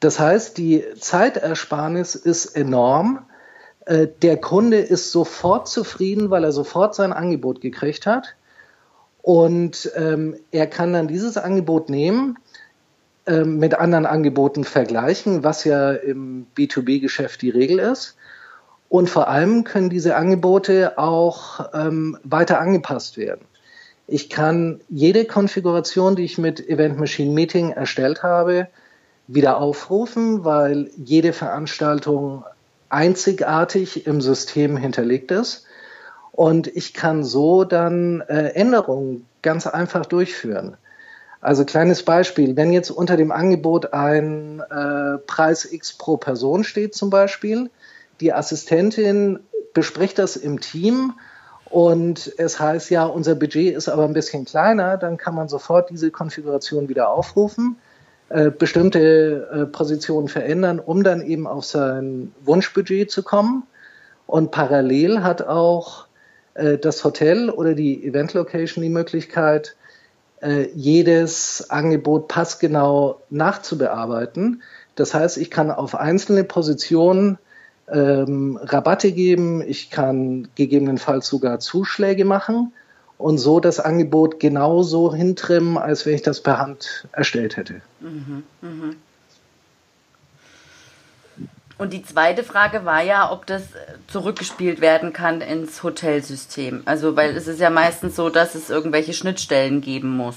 Das 0.00 0.18
heißt, 0.18 0.58
die 0.58 0.84
Zeitersparnis 0.98 2.16
ist 2.16 2.56
enorm. 2.56 3.24
Äh, 3.84 4.08
der 4.20 4.36
Kunde 4.36 4.78
ist 4.78 5.12
sofort 5.12 5.68
zufrieden, 5.68 6.28
weil 6.28 6.42
er 6.42 6.52
sofort 6.52 6.96
sein 6.96 7.12
Angebot 7.12 7.60
gekriegt 7.60 8.04
hat. 8.04 8.34
Und 9.22 9.92
ähm, 9.94 10.34
er 10.50 10.66
kann 10.66 10.92
dann 10.92 11.06
dieses 11.06 11.36
Angebot 11.36 11.88
nehmen, 11.88 12.36
ähm, 13.26 13.58
mit 13.58 13.74
anderen 13.74 14.06
Angeboten 14.06 14.64
vergleichen, 14.64 15.44
was 15.44 15.62
ja 15.62 15.92
im 15.92 16.48
B2B-Geschäft 16.56 17.42
die 17.42 17.50
Regel 17.50 17.78
ist 17.78 18.16
und 18.88 19.10
vor 19.10 19.28
allem 19.28 19.64
können 19.64 19.90
diese 19.90 20.16
Angebote 20.16 20.98
auch 20.98 21.68
ähm, 21.74 22.18
weiter 22.22 22.60
angepasst 22.60 23.16
werden. 23.16 23.44
Ich 24.06 24.30
kann 24.30 24.80
jede 24.88 25.24
Konfiguration, 25.24 26.14
die 26.14 26.24
ich 26.24 26.38
mit 26.38 26.68
Event 26.68 26.98
Machine 26.98 27.32
Meeting 27.32 27.72
erstellt 27.72 28.22
habe, 28.22 28.68
wieder 29.26 29.58
aufrufen, 29.58 30.44
weil 30.44 30.90
jede 30.96 31.32
Veranstaltung 31.32 32.44
einzigartig 32.88 34.06
im 34.06 34.20
System 34.20 34.76
hinterlegt 34.76 35.32
ist. 35.32 35.66
Und 36.30 36.68
ich 36.68 36.94
kann 36.94 37.24
so 37.24 37.64
dann 37.64 38.20
äh, 38.28 38.50
Änderungen 38.50 39.26
ganz 39.42 39.66
einfach 39.66 40.06
durchführen. 40.06 40.76
Also 41.40 41.64
kleines 41.64 42.02
Beispiel, 42.02 42.56
wenn 42.56 42.72
jetzt 42.72 42.90
unter 42.90 43.16
dem 43.16 43.32
Angebot 43.32 43.92
ein 43.92 44.60
äh, 44.60 45.18
Preis 45.26 45.70
X 45.70 45.94
pro 45.94 46.16
Person 46.16 46.62
steht 46.62 46.94
zum 46.94 47.10
Beispiel, 47.10 47.70
die 48.20 48.32
Assistentin 48.32 49.40
bespricht 49.74 50.18
das 50.18 50.36
im 50.36 50.60
Team 50.60 51.14
und 51.68 52.32
es 52.38 52.60
heißt 52.60 52.90
ja, 52.90 53.04
unser 53.04 53.34
Budget 53.34 53.76
ist 53.76 53.88
aber 53.88 54.04
ein 54.04 54.12
bisschen 54.12 54.44
kleiner, 54.44 54.96
dann 54.96 55.16
kann 55.16 55.34
man 55.34 55.48
sofort 55.48 55.90
diese 55.90 56.10
Konfiguration 56.10 56.88
wieder 56.88 57.10
aufrufen, 57.10 57.76
äh, 58.28 58.50
bestimmte 58.50 59.48
äh, 59.52 59.66
Positionen 59.66 60.28
verändern, 60.28 60.78
um 60.78 61.02
dann 61.02 61.22
eben 61.22 61.46
auf 61.46 61.64
sein 61.64 62.32
Wunschbudget 62.44 63.10
zu 63.10 63.22
kommen. 63.22 63.64
Und 64.26 64.50
parallel 64.50 65.22
hat 65.22 65.42
auch 65.42 66.06
äh, 66.54 66.78
das 66.78 67.04
Hotel 67.04 67.50
oder 67.50 67.74
die 67.74 68.04
Event 68.04 68.34
Location 68.34 68.82
die 68.82 68.88
Möglichkeit, 68.88 69.76
äh, 70.40 70.68
jedes 70.74 71.70
Angebot 71.70 72.28
passgenau 72.28 73.20
nachzubearbeiten. 73.30 74.62
Das 74.94 75.14
heißt, 75.14 75.36
ich 75.36 75.50
kann 75.50 75.70
auf 75.70 75.94
einzelne 75.94 76.44
Positionen 76.44 77.38
ähm, 77.88 78.58
Rabatte 78.62 79.12
geben, 79.12 79.62
ich 79.66 79.90
kann 79.90 80.48
gegebenenfalls 80.54 81.28
sogar 81.28 81.60
Zuschläge 81.60 82.24
machen 82.24 82.72
und 83.18 83.38
so 83.38 83.60
das 83.60 83.80
Angebot 83.80 84.40
genauso 84.40 85.14
hintrimmen, 85.14 85.78
als 85.78 86.04
wenn 86.06 86.14
ich 86.14 86.22
das 86.22 86.40
per 86.40 86.58
Hand 86.58 87.08
erstellt 87.12 87.56
hätte. 87.56 87.80
Mhm, 88.00 88.42
mhm. 88.60 88.96
Und 91.78 91.92
die 91.92 92.02
zweite 92.02 92.42
Frage 92.42 92.86
war 92.86 93.02
ja, 93.02 93.30
ob 93.30 93.44
das 93.46 93.62
zurückgespielt 94.08 94.80
werden 94.80 95.12
kann 95.12 95.42
ins 95.42 95.82
Hotelsystem. 95.82 96.82
Also, 96.86 97.16
weil 97.16 97.36
es 97.36 97.46
ist 97.46 97.60
ja 97.60 97.68
meistens 97.68 98.16
so, 98.16 98.30
dass 98.30 98.54
es 98.54 98.70
irgendwelche 98.70 99.12
Schnittstellen 99.12 99.82
geben 99.82 100.08
muss. 100.08 100.36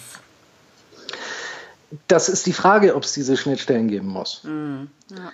Das 2.07 2.27
ist 2.27 2.45
die 2.45 2.53
Frage, 2.53 2.95
ob 2.95 3.03
es 3.03 3.13
diese 3.13 3.37
Schnittstellen 3.37 3.87
geben 3.87 4.07
muss. 4.07 4.43
Mhm. 4.43 4.89
Ja. 5.11 5.31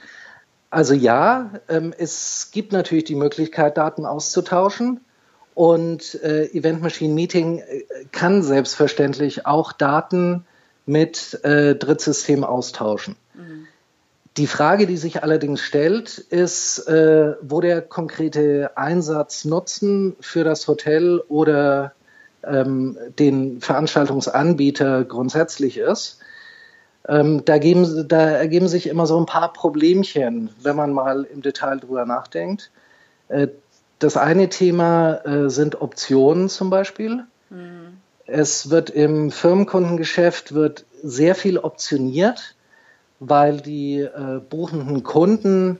Also 0.75 0.93
ja, 0.93 1.51
ähm, 1.69 1.93
es 1.97 2.49
gibt 2.51 2.73
natürlich 2.73 3.05
die 3.05 3.15
Möglichkeit, 3.15 3.77
Daten 3.77 4.05
auszutauschen. 4.05 4.99
Und 5.53 6.21
äh, 6.21 6.47
Event 6.47 6.81
Machine 6.81 7.13
Meeting 7.13 7.59
äh, 7.59 7.85
kann 8.11 8.43
selbstverständlich 8.43 9.45
auch 9.45 9.71
Daten 9.71 10.45
mit 10.85 11.39
äh, 11.45 11.75
Drittsystemen 11.75 12.43
austauschen. 12.43 13.15
Mhm. 13.35 13.67
Die 14.35 14.47
Frage, 14.47 14.85
die 14.85 14.97
sich 14.97 15.23
allerdings 15.23 15.61
stellt, 15.61 16.17
ist, 16.17 16.85
wo 16.89 17.61
der 17.61 17.81
konkrete 17.81 18.75
Einsatz 18.75 19.45
Nutzen 19.45 20.17
für 20.19 20.43
das 20.43 20.67
Hotel 20.67 21.23
oder 21.29 21.93
ähm, 22.43 22.97
den 23.17 23.61
Veranstaltungsanbieter 23.61 25.05
grundsätzlich 25.05 25.77
ist. 25.77 26.19
Ähm, 27.07 27.43
da, 27.45 27.57
geben, 27.57 28.07
da 28.07 28.29
ergeben 28.31 28.67
sich 28.67 28.87
immer 28.87 29.05
so 29.05 29.19
ein 29.19 29.25
paar 29.25 29.53
Problemchen, 29.53 30.49
wenn 30.61 30.75
man 30.75 30.91
mal 30.91 31.23
im 31.23 31.41
Detail 31.41 31.79
drüber 31.79 32.05
nachdenkt. 32.05 32.71
Äh, 33.27 33.47
das 33.99 34.17
eine 34.17 34.49
Thema 34.49 35.25
äh, 35.25 35.49
sind 35.49 35.81
Optionen 35.81 36.49
zum 36.49 36.69
Beispiel. 36.69 37.23
Mhm. 37.49 37.97
Es 38.25 38.71
wird 38.71 38.89
im 38.89 39.31
Firmenkundengeschäft 39.31 40.53
wird 40.53 40.85
sehr 41.03 41.35
viel 41.35 41.59
optioniert 41.59 42.55
weil 43.19 43.57
die 43.61 43.99
äh, 43.99 44.39
buchenden 44.49 45.03
Kunden 45.03 45.79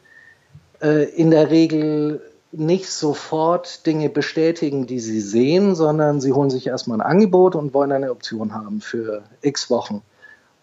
äh, 0.82 1.04
in 1.10 1.32
der 1.32 1.50
Regel 1.50 2.22
nicht 2.52 2.90
sofort 2.90 3.86
Dinge 3.86 4.10
bestätigen, 4.10 4.88
die 4.88 5.00
sie 5.00 5.20
sehen, 5.20 5.76
sondern 5.76 6.22
sie 6.22 6.32
holen 6.32 6.50
sich 6.50 6.68
erstmal 6.68 7.02
ein 7.02 7.08
Angebot 7.08 7.56
und 7.56 7.74
wollen 7.74 7.92
eine 7.92 8.12
Option 8.12 8.54
haben 8.54 8.80
für 8.80 9.24
x 9.42 9.70
Wochen. 9.70 10.02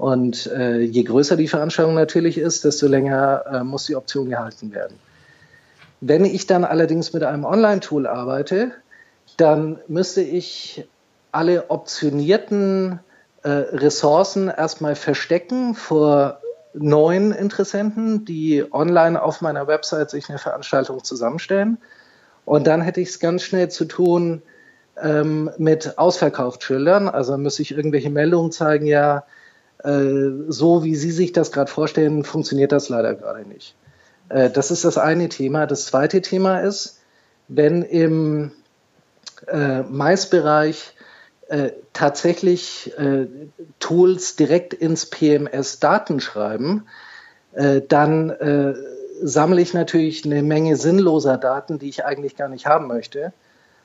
Und 0.03 0.49
äh, 0.49 0.81
je 0.81 1.05
größer 1.05 1.37
die 1.37 1.47
Veranstaltung 1.47 1.95
natürlich 1.95 2.37
ist, 2.37 2.65
desto 2.65 2.89
länger 2.89 3.45
äh, 3.47 3.63
muss 3.63 3.87
die 3.87 3.95
Option 3.95 4.31
gehalten 4.31 4.75
werden. 4.75 4.99
Wenn 6.01 6.25
ich 6.25 6.49
dann 6.49 6.65
allerdings 6.65 7.13
mit 7.13 7.23
einem 7.23 7.45
Online-Tool 7.45 8.09
arbeite, 8.09 8.73
dann 9.37 9.79
müsste 9.87 10.21
ich 10.21 10.89
alle 11.31 11.71
optionierten 11.71 12.99
äh, 13.45 13.49
Ressourcen 13.49 14.49
erstmal 14.49 14.97
verstecken 14.97 15.77
vor 15.77 16.41
neuen 16.75 17.31
Interessenten, 17.31 18.25
die 18.25 18.65
online 18.73 19.23
auf 19.23 19.41
meiner 19.41 19.69
Website 19.69 20.11
sich 20.11 20.29
eine 20.29 20.39
Veranstaltung 20.39 21.05
zusammenstellen. 21.05 21.79
Und 22.45 22.67
dann 22.67 22.81
hätte 22.81 23.01
ich 23.01 23.11
es 23.11 23.21
ganz 23.21 23.45
schnell 23.45 23.71
zu 23.71 23.85
tun 23.85 24.43
ähm, 25.01 25.49
mit 25.59 25.97
Ausverkaufsschildern. 25.97 27.09
Also 27.09 27.39
müsste 27.39 27.63
ich 27.63 27.71
irgendwelche 27.71 28.11
Meldungen 28.11 28.51
zeigen, 28.51 28.87
ja, 28.87 29.23
so 29.85 30.85
wie 30.85 30.95
Sie 30.95 31.11
sich 31.11 31.33
das 31.33 31.53
gerade 31.53 31.71
vorstellen, 31.71 32.25
funktioniert 32.25 32.73
das 32.73 32.89
leider 32.89 33.15
gerade 33.15 33.49
nicht. 33.49 33.75
Äh, 34.29 34.51
das 34.51 34.71
ist 34.71 34.85
das 34.85 34.99
eine 34.99 35.29
Thema. 35.29 35.67
Das 35.67 35.87
zweite 35.87 36.23
Thema 36.23 36.61
ist, 36.61 37.01
wenn 37.49 37.83
im 37.83 38.53
äh, 39.49 39.83
Mais-Bereich 39.83 40.95
äh, 41.49 41.71
tatsächlich 41.93 42.93
äh, 42.99 43.27
Tools 43.79 44.37
direkt 44.37 44.75
ins 44.75 45.07
PMS 45.07 45.81
Daten 45.81 46.21
schreiben, 46.21 46.87
äh, 47.53 47.83
dann 47.87 48.31
äh, 48.31 48.75
sammle 49.23 49.61
ich 49.61 49.75
natürlich 49.75 50.25
eine 50.25 50.43
Menge 50.43 50.77
sinnloser 50.77 51.37
Daten, 51.37 51.79
die 51.79 51.89
ich 51.89 52.05
eigentlich 52.05 52.37
gar 52.37 52.49
nicht 52.49 52.67
haben 52.67 52.87
möchte, 52.87 53.33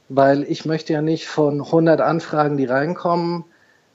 weil 0.10 0.44
ich 0.44 0.66
möchte 0.66 0.94
ja 0.94 1.02
nicht 1.02 1.28
von 1.28 1.62
100 1.62 2.00
Anfragen, 2.00 2.58
die 2.58 2.66
reinkommen, 2.66 3.44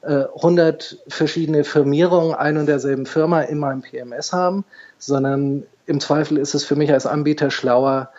100 0.04 0.92
äh, 1.06 1.10
verschiedene 1.10 1.64
Firmierungen 1.64 2.34
ein 2.34 2.56
und 2.56 2.66
derselben 2.66 3.06
Firma 3.06 3.42
in 3.42 3.58
meinem 3.58 3.82
PMS 3.82 4.32
haben, 4.32 4.64
sondern 4.98 5.64
im 5.86 6.00
Zweifel 6.00 6.38
ist 6.38 6.54
es 6.54 6.64
für 6.64 6.76
mich 6.76 6.92
als 6.92 7.06
Anbieter 7.06 7.50
schlauer, 7.50 8.10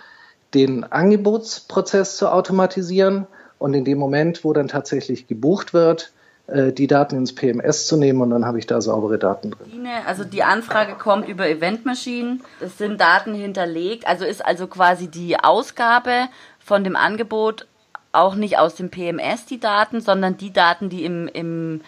den 0.54 0.84
Angebotsprozess 0.84 2.18
zu 2.18 2.32
automatisieren 2.32 3.28
und 3.58 3.74
in 3.74 3.86
dem 3.86 3.98
Moment, 3.98 4.44
wo 4.44 4.54
dann 4.54 4.68
tatsächlich 4.68 5.28
gebucht 5.28 5.74
wird, 5.74 6.14
äh, 6.48 6.72
die 6.72 6.88
Daten 6.88 7.18
ins 7.18 7.36
PMS 7.36 7.88
zu 7.88 7.98
nehmen 7.98 8.22
und 8.22 8.30
dann 8.30 8.46
habe 8.46 8.60
ich 8.60 8.68
da 8.68 8.80
saubere 8.80 9.18
Daten 9.18 9.52
drin. 9.52 9.88
Also 10.06 10.24
die 10.24 10.44
Anfrage 10.44 10.96
kommt 10.96 11.28
über 11.28 11.50
Eventmaschinen, 11.50 12.44
es 12.62 12.78
sind 12.78 13.02
Daten 13.02 13.34
hinterlegt, 13.34 14.08
also 14.08 14.26
ist 14.26 14.46
also 14.46 14.68
quasi 14.68 15.08
die 15.08 15.38
Ausgabe 15.38 16.28
von 16.60 16.84
dem 16.84 16.96
Angebot 16.96 17.68
auch 18.14 18.36
nicht 18.36 18.58
aus 18.58 18.76
dem 18.76 18.90
PMS 18.90 19.46
die 19.46 19.60
Daten, 19.60 20.00
sondern 20.00 20.38
die 20.38 20.54
Daten, 20.54 20.90
die 20.90 21.04
im, 21.04 21.28
im, 21.28 21.82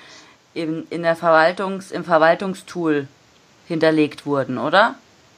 im, 0.53 0.85
in 0.89 1.03
der 1.03 1.15
Verwaltungs, 1.15 1.91
im 1.91 2.03
Verwaltungstool 2.03 3.07
hinterlegt 3.67 4.25
wurden, 4.25 4.57
oder? 4.57 4.95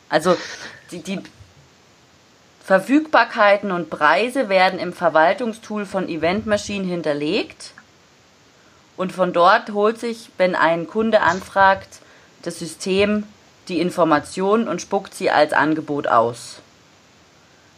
Also 0.09 0.35
die, 0.91 1.01
die 1.01 1.19
Verfügbarkeiten 2.63 3.71
und 3.71 3.89
Preise 3.89 4.49
werden 4.49 4.79
im 4.79 4.93
Verwaltungstool 4.93 5.85
von 5.85 6.09
Event 6.09 6.47
Machine 6.47 6.85
hinterlegt 6.85 7.73
und 8.95 9.11
von 9.11 9.31
dort 9.31 9.71
holt 9.71 9.99
sich, 9.99 10.31
wenn 10.37 10.55
ein 10.55 10.87
Kunde 10.87 11.21
anfragt, 11.21 11.99
das 12.43 12.59
System 12.59 13.23
die 13.67 13.81
Informationen 13.81 14.67
und 14.67 14.81
spuckt 14.81 15.13
sie 15.13 15.29
als 15.29 15.51
Angebot 15.51 16.07
aus. 16.07 16.59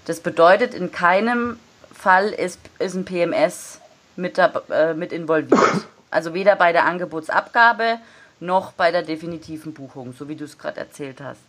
Das 0.06 0.20
bedeutet, 0.20 0.74
in 0.74 0.92
keinem 0.92 1.60
Fall 2.00 2.30
ist, 2.30 2.60
ist 2.80 2.96
ein 2.96 3.04
PMS 3.04 3.80
mit, 4.16 4.38
äh, 4.38 4.94
mit 4.94 5.12
involviert. 5.12 5.60
Also 6.12 6.34
weder 6.34 6.56
bei 6.56 6.72
der 6.72 6.86
Angebotsabgabe 6.86 8.00
noch 8.40 8.72
bei 8.72 8.92
der 8.92 9.04
definitiven 9.04 9.76
Buchung, 9.76 10.16
so 10.18 10.28
wie 10.28 10.36
du 10.36 10.46
es 10.46 10.58
gerade 10.58 10.80
erzählt 10.80 11.22
hast. 11.22 11.44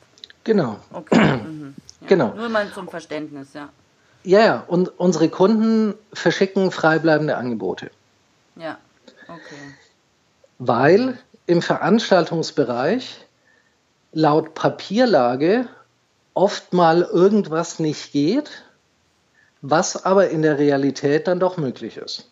Genau. 0.44 0.76
Okay. 0.92 1.38
Mhm. 1.46 1.74
Ja, 2.02 2.06
genau. 2.08 2.34
Nur 2.34 2.50
mal 2.50 2.70
zum 2.74 2.86
Verständnis, 2.88 3.54
ja. 3.54 3.70
Ja, 4.22 4.40
ja, 4.40 4.64
und 4.66 4.98
unsere 4.98 5.30
Kunden 5.30 5.94
verschicken 6.12 6.70
freibleibende 6.70 7.38
Angebote. 7.38 7.90
Ja, 8.56 8.76
okay. 9.28 9.74
Weil 10.58 11.18
im 11.46 11.62
Veranstaltungsbereich 11.62 13.24
laut 14.12 14.52
Papierlage 14.54 15.68
oft 16.34 16.74
mal 16.74 17.02
irgendwas 17.02 17.78
nicht 17.78 18.12
geht, 18.12 18.50
was 19.62 20.04
aber 20.04 20.30
in 20.30 20.42
der 20.42 20.58
Realität 20.58 21.26
dann 21.26 21.40
doch 21.40 21.56
möglich 21.56 21.96
ist. 21.96 22.30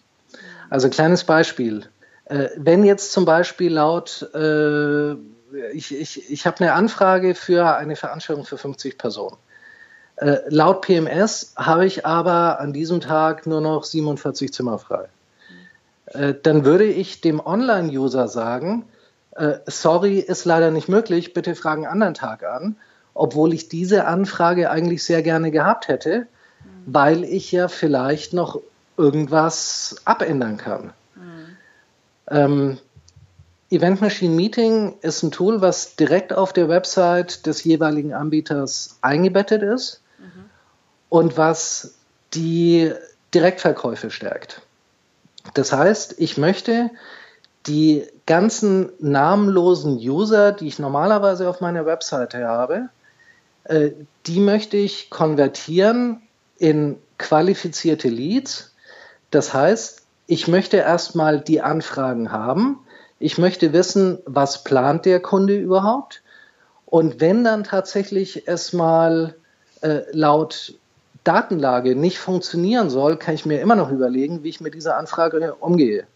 Also 0.70 0.88
kleines 0.88 1.24
Beispiel. 1.24 1.84
Äh, 2.26 2.48
wenn 2.56 2.84
jetzt 2.84 3.12
zum 3.12 3.24
Beispiel 3.24 3.72
laut 3.72 4.28
äh, 4.34 5.14
ich, 5.72 5.94
ich, 5.94 6.30
ich 6.30 6.46
habe 6.46 6.60
eine 6.60 6.72
Anfrage 6.72 7.34
für 7.34 7.76
eine 7.76 7.96
Veranstaltung 7.96 8.44
für 8.44 8.58
50 8.58 8.98
Personen. 8.98 9.36
Äh, 10.16 10.38
laut 10.48 10.82
PMS 10.82 11.54
habe 11.56 11.86
ich 11.86 12.04
aber 12.04 12.60
an 12.60 12.72
diesem 12.72 13.00
Tag 13.00 13.46
nur 13.46 13.60
noch 13.60 13.84
47 13.84 14.52
Zimmer 14.52 14.78
frei. 14.78 15.08
Äh, 16.06 16.34
dann 16.42 16.64
würde 16.64 16.84
ich 16.84 17.20
dem 17.20 17.40
Online-User 17.44 18.28
sagen, 18.28 18.84
äh, 19.36 19.58
sorry, 19.66 20.18
ist 20.18 20.44
leider 20.44 20.70
nicht 20.70 20.88
möglich, 20.88 21.34
bitte 21.34 21.54
fragen 21.54 21.84
einen 21.84 21.92
anderen 21.92 22.14
Tag 22.14 22.44
an, 22.44 22.76
obwohl 23.14 23.54
ich 23.54 23.68
diese 23.68 24.06
Anfrage 24.06 24.70
eigentlich 24.70 25.04
sehr 25.04 25.22
gerne 25.22 25.50
gehabt 25.50 25.88
hätte. 25.88 26.26
Weil 26.92 27.24
ich 27.24 27.52
ja 27.52 27.68
vielleicht 27.68 28.32
noch 28.32 28.60
irgendwas 28.96 29.96
abändern 30.04 30.56
kann. 30.56 30.92
Mhm. 31.14 31.56
Ähm, 32.30 32.78
Event 33.70 34.00
Machine 34.00 34.34
Meeting 34.34 34.96
ist 35.02 35.22
ein 35.22 35.30
Tool, 35.30 35.60
was 35.60 35.96
direkt 35.96 36.32
auf 36.32 36.52
der 36.52 36.68
Website 36.68 37.46
des 37.46 37.62
jeweiligen 37.64 38.14
Anbieters 38.14 38.98
eingebettet 39.02 39.62
ist 39.62 40.00
mhm. 40.18 40.44
und 41.10 41.36
was 41.36 41.94
die 42.32 42.92
Direktverkäufe 43.34 44.10
stärkt. 44.10 44.62
Das 45.54 45.72
heißt, 45.72 46.14
ich 46.18 46.38
möchte 46.38 46.90
die 47.66 48.06
ganzen 48.24 48.90
namenlosen 48.98 49.98
User, 49.98 50.52
die 50.52 50.68
ich 50.68 50.78
normalerweise 50.78 51.48
auf 51.50 51.60
meiner 51.60 51.84
Webseite 51.84 52.46
habe, 52.46 52.88
äh, 53.64 53.90
die 54.26 54.40
möchte 54.40 54.78
ich 54.78 55.10
konvertieren 55.10 56.22
in 56.58 56.98
qualifizierte 57.18 58.08
Leads. 58.08 58.74
Das 59.30 59.54
heißt, 59.54 60.02
ich 60.26 60.48
möchte 60.48 60.76
erstmal 60.76 61.40
die 61.40 61.60
Anfragen 61.60 62.32
haben, 62.32 62.80
ich 63.20 63.38
möchte 63.38 63.72
wissen, 63.72 64.18
was 64.26 64.62
plant 64.62 65.04
der 65.04 65.20
Kunde 65.20 65.56
überhaupt? 65.56 66.22
Und 66.86 67.20
wenn 67.20 67.42
dann 67.44 67.64
tatsächlich 67.64 68.46
es 68.46 68.72
mal 68.72 69.34
äh, 69.80 70.02
laut 70.12 70.74
Datenlage 71.24 71.96
nicht 71.96 72.18
funktionieren 72.18 72.90
soll, 72.90 73.16
kann 73.16 73.34
ich 73.34 73.44
mir 73.44 73.60
immer 73.60 73.74
noch 73.74 73.90
überlegen, 73.90 74.44
wie 74.44 74.48
ich 74.48 74.60
mit 74.60 74.74
dieser 74.74 74.96
Anfrage 74.96 75.54
umgehe. 75.54 76.06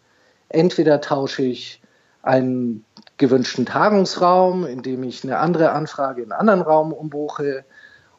Entweder 0.48 1.00
tausche 1.00 1.42
ich 1.42 1.82
einen 2.22 2.84
gewünschten 3.18 3.66
Tagungsraum, 3.66 4.64
indem 4.64 5.02
ich 5.02 5.24
eine 5.24 5.38
andere 5.38 5.72
Anfrage 5.72 6.22
in 6.22 6.30
einen 6.32 6.40
anderen 6.40 6.62
Raum 6.62 6.92
umbuche, 6.92 7.64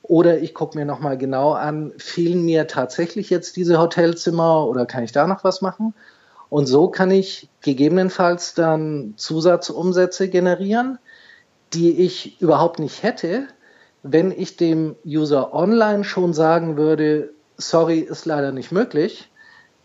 Oder 0.03 0.39
ich 0.39 0.53
gucke 0.53 0.77
mir 0.77 0.85
nochmal 0.85 1.17
genau 1.17 1.53
an, 1.53 1.93
fehlen 1.97 2.43
mir 2.43 2.67
tatsächlich 2.67 3.29
jetzt 3.29 3.55
diese 3.55 3.79
Hotelzimmer 3.79 4.67
oder 4.67 4.85
kann 4.85 5.03
ich 5.03 5.13
da 5.13 5.25
noch 5.27 5.43
was 5.43 5.61
machen? 5.61 5.93
Und 6.49 6.67
so 6.67 6.89
kann 6.89 7.09
ich 7.09 7.49
gegebenenfalls 7.61 8.53
dann 8.53 9.13
Zusatzumsätze 9.15 10.27
generieren, 10.29 10.99
die 11.73 12.01
ich 12.01 12.39
überhaupt 12.41 12.79
nicht 12.79 13.01
hätte, 13.01 13.47
wenn 14.03 14.31
ich 14.31 14.57
dem 14.57 14.95
User 15.05 15.53
online 15.53 16.03
schon 16.03 16.33
sagen 16.33 16.77
würde, 16.77 17.29
sorry, 17.57 17.99
ist 17.99 18.25
leider 18.25 18.51
nicht 18.51 18.71
möglich, 18.71 19.29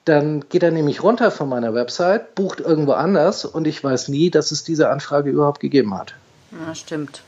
dann 0.04 0.48
geht 0.48 0.62
er 0.62 0.72
nämlich 0.72 1.02
runter 1.02 1.30
von 1.30 1.48
meiner 1.48 1.74
Website, 1.74 2.34
bucht 2.34 2.60
irgendwo 2.60 2.92
anders 2.92 3.44
und 3.44 3.66
ich 3.66 3.82
weiß 3.82 4.08
nie, 4.08 4.30
dass 4.30 4.50
es 4.50 4.64
diese 4.64 4.90
Anfrage 4.90 5.30
überhaupt 5.30 5.60
gegeben 5.60 5.96
hat. 5.96 6.14
Ja, 6.50 6.74
stimmt. 6.74 7.22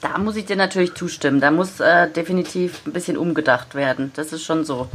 Da 0.00 0.18
muss 0.18 0.36
ich 0.36 0.46
dir 0.46 0.56
natürlich 0.56 0.94
zustimmen. 0.94 1.40
Da 1.40 1.50
muss 1.50 1.80
äh, 1.80 2.08
definitiv 2.08 2.86
ein 2.86 2.92
bisschen 2.92 3.16
umgedacht 3.16 3.74
werden. 3.74 4.12
Das 4.16 4.32
ist 4.32 4.44
schon 4.44 4.64
so. 4.64 4.88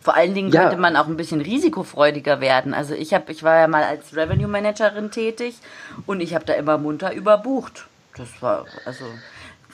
Vor 0.00 0.14
allen 0.14 0.34
Dingen 0.34 0.50
ja. 0.50 0.62
könnte 0.62 0.78
man 0.78 0.96
auch 0.96 1.06
ein 1.06 1.16
bisschen 1.16 1.40
risikofreudiger 1.40 2.40
werden. 2.40 2.72
Also 2.72 2.94
ich 2.94 3.12
habe, 3.12 3.30
ich 3.30 3.42
war 3.42 3.58
ja 3.58 3.68
mal 3.68 3.82
als 3.84 4.16
Revenue 4.16 4.48
Managerin 4.48 5.10
tätig 5.10 5.56
und 6.06 6.20
ich 6.20 6.34
habe 6.34 6.44
da 6.44 6.54
immer 6.54 6.78
munter 6.78 7.12
überbucht. 7.12 7.86
Das 8.16 8.40
war 8.40 8.64
also 8.84 9.04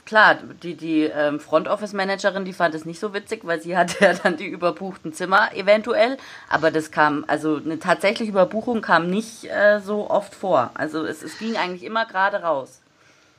klar, 0.05 0.39
die, 0.63 0.75
die 0.75 1.05
ähm, 1.05 1.41
Front 1.41 1.69
Office 1.69 1.93
Managerin, 1.93 2.45
die 2.45 2.53
fand 2.53 2.75
es 2.75 2.85
nicht 2.85 3.01
so 3.01 3.15
witzig, 3.15 3.41
weil 3.45 3.61
sie 3.61 3.77
hatte 3.77 3.97
ja 4.05 4.15
dann 4.15 4.37
die 4.37 4.47
überbuchten 4.47 5.13
Zimmer 5.13 5.55
eventuell. 5.55 6.17
Aber 6.49 6.71
das 6.71 6.91
kam, 6.91 7.25
also 7.27 7.57
eine 7.57 7.79
tatsächliche 7.79 8.31
Überbuchung 8.31 8.81
kam 8.81 9.09
nicht 9.09 9.45
äh, 9.45 9.81
so 9.81 10.11
oft 10.11 10.35
vor. 10.35 10.71
Also 10.75 11.05
es, 11.05 11.23
es 11.23 11.39
ging 11.39 11.57
eigentlich 11.57 11.85
immer 11.85 12.07
gerade 12.07 12.43
raus. 12.43 12.81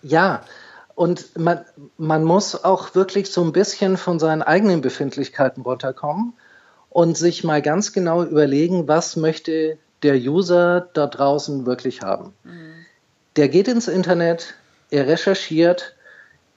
Ja, 0.01 0.41
und 0.95 1.37
man, 1.37 1.65
man 1.97 2.23
muss 2.23 2.63
auch 2.63 2.95
wirklich 2.95 3.31
so 3.31 3.43
ein 3.43 3.51
bisschen 3.51 3.97
von 3.97 4.17
seinen 4.17 4.41
eigenen 4.41 4.81
Befindlichkeiten 4.81 5.61
runterkommen 5.61 6.33
und 6.89 7.17
sich 7.17 7.43
mal 7.43 7.61
ganz 7.61 7.91
genau 7.91 8.23
überlegen, 8.23 8.87
was 8.87 9.17
möchte 9.17 9.77
der 10.03 10.15
User 10.15 10.87
da 10.93 11.07
draußen 11.07 11.65
wirklich 11.65 12.01
haben. 12.01 12.33
Mhm. 12.43 12.85
Der 13.35 13.49
geht 13.49 13.67
ins 13.67 13.89
Internet, 13.89 14.53
er 14.89 15.07
recherchiert, 15.07 15.95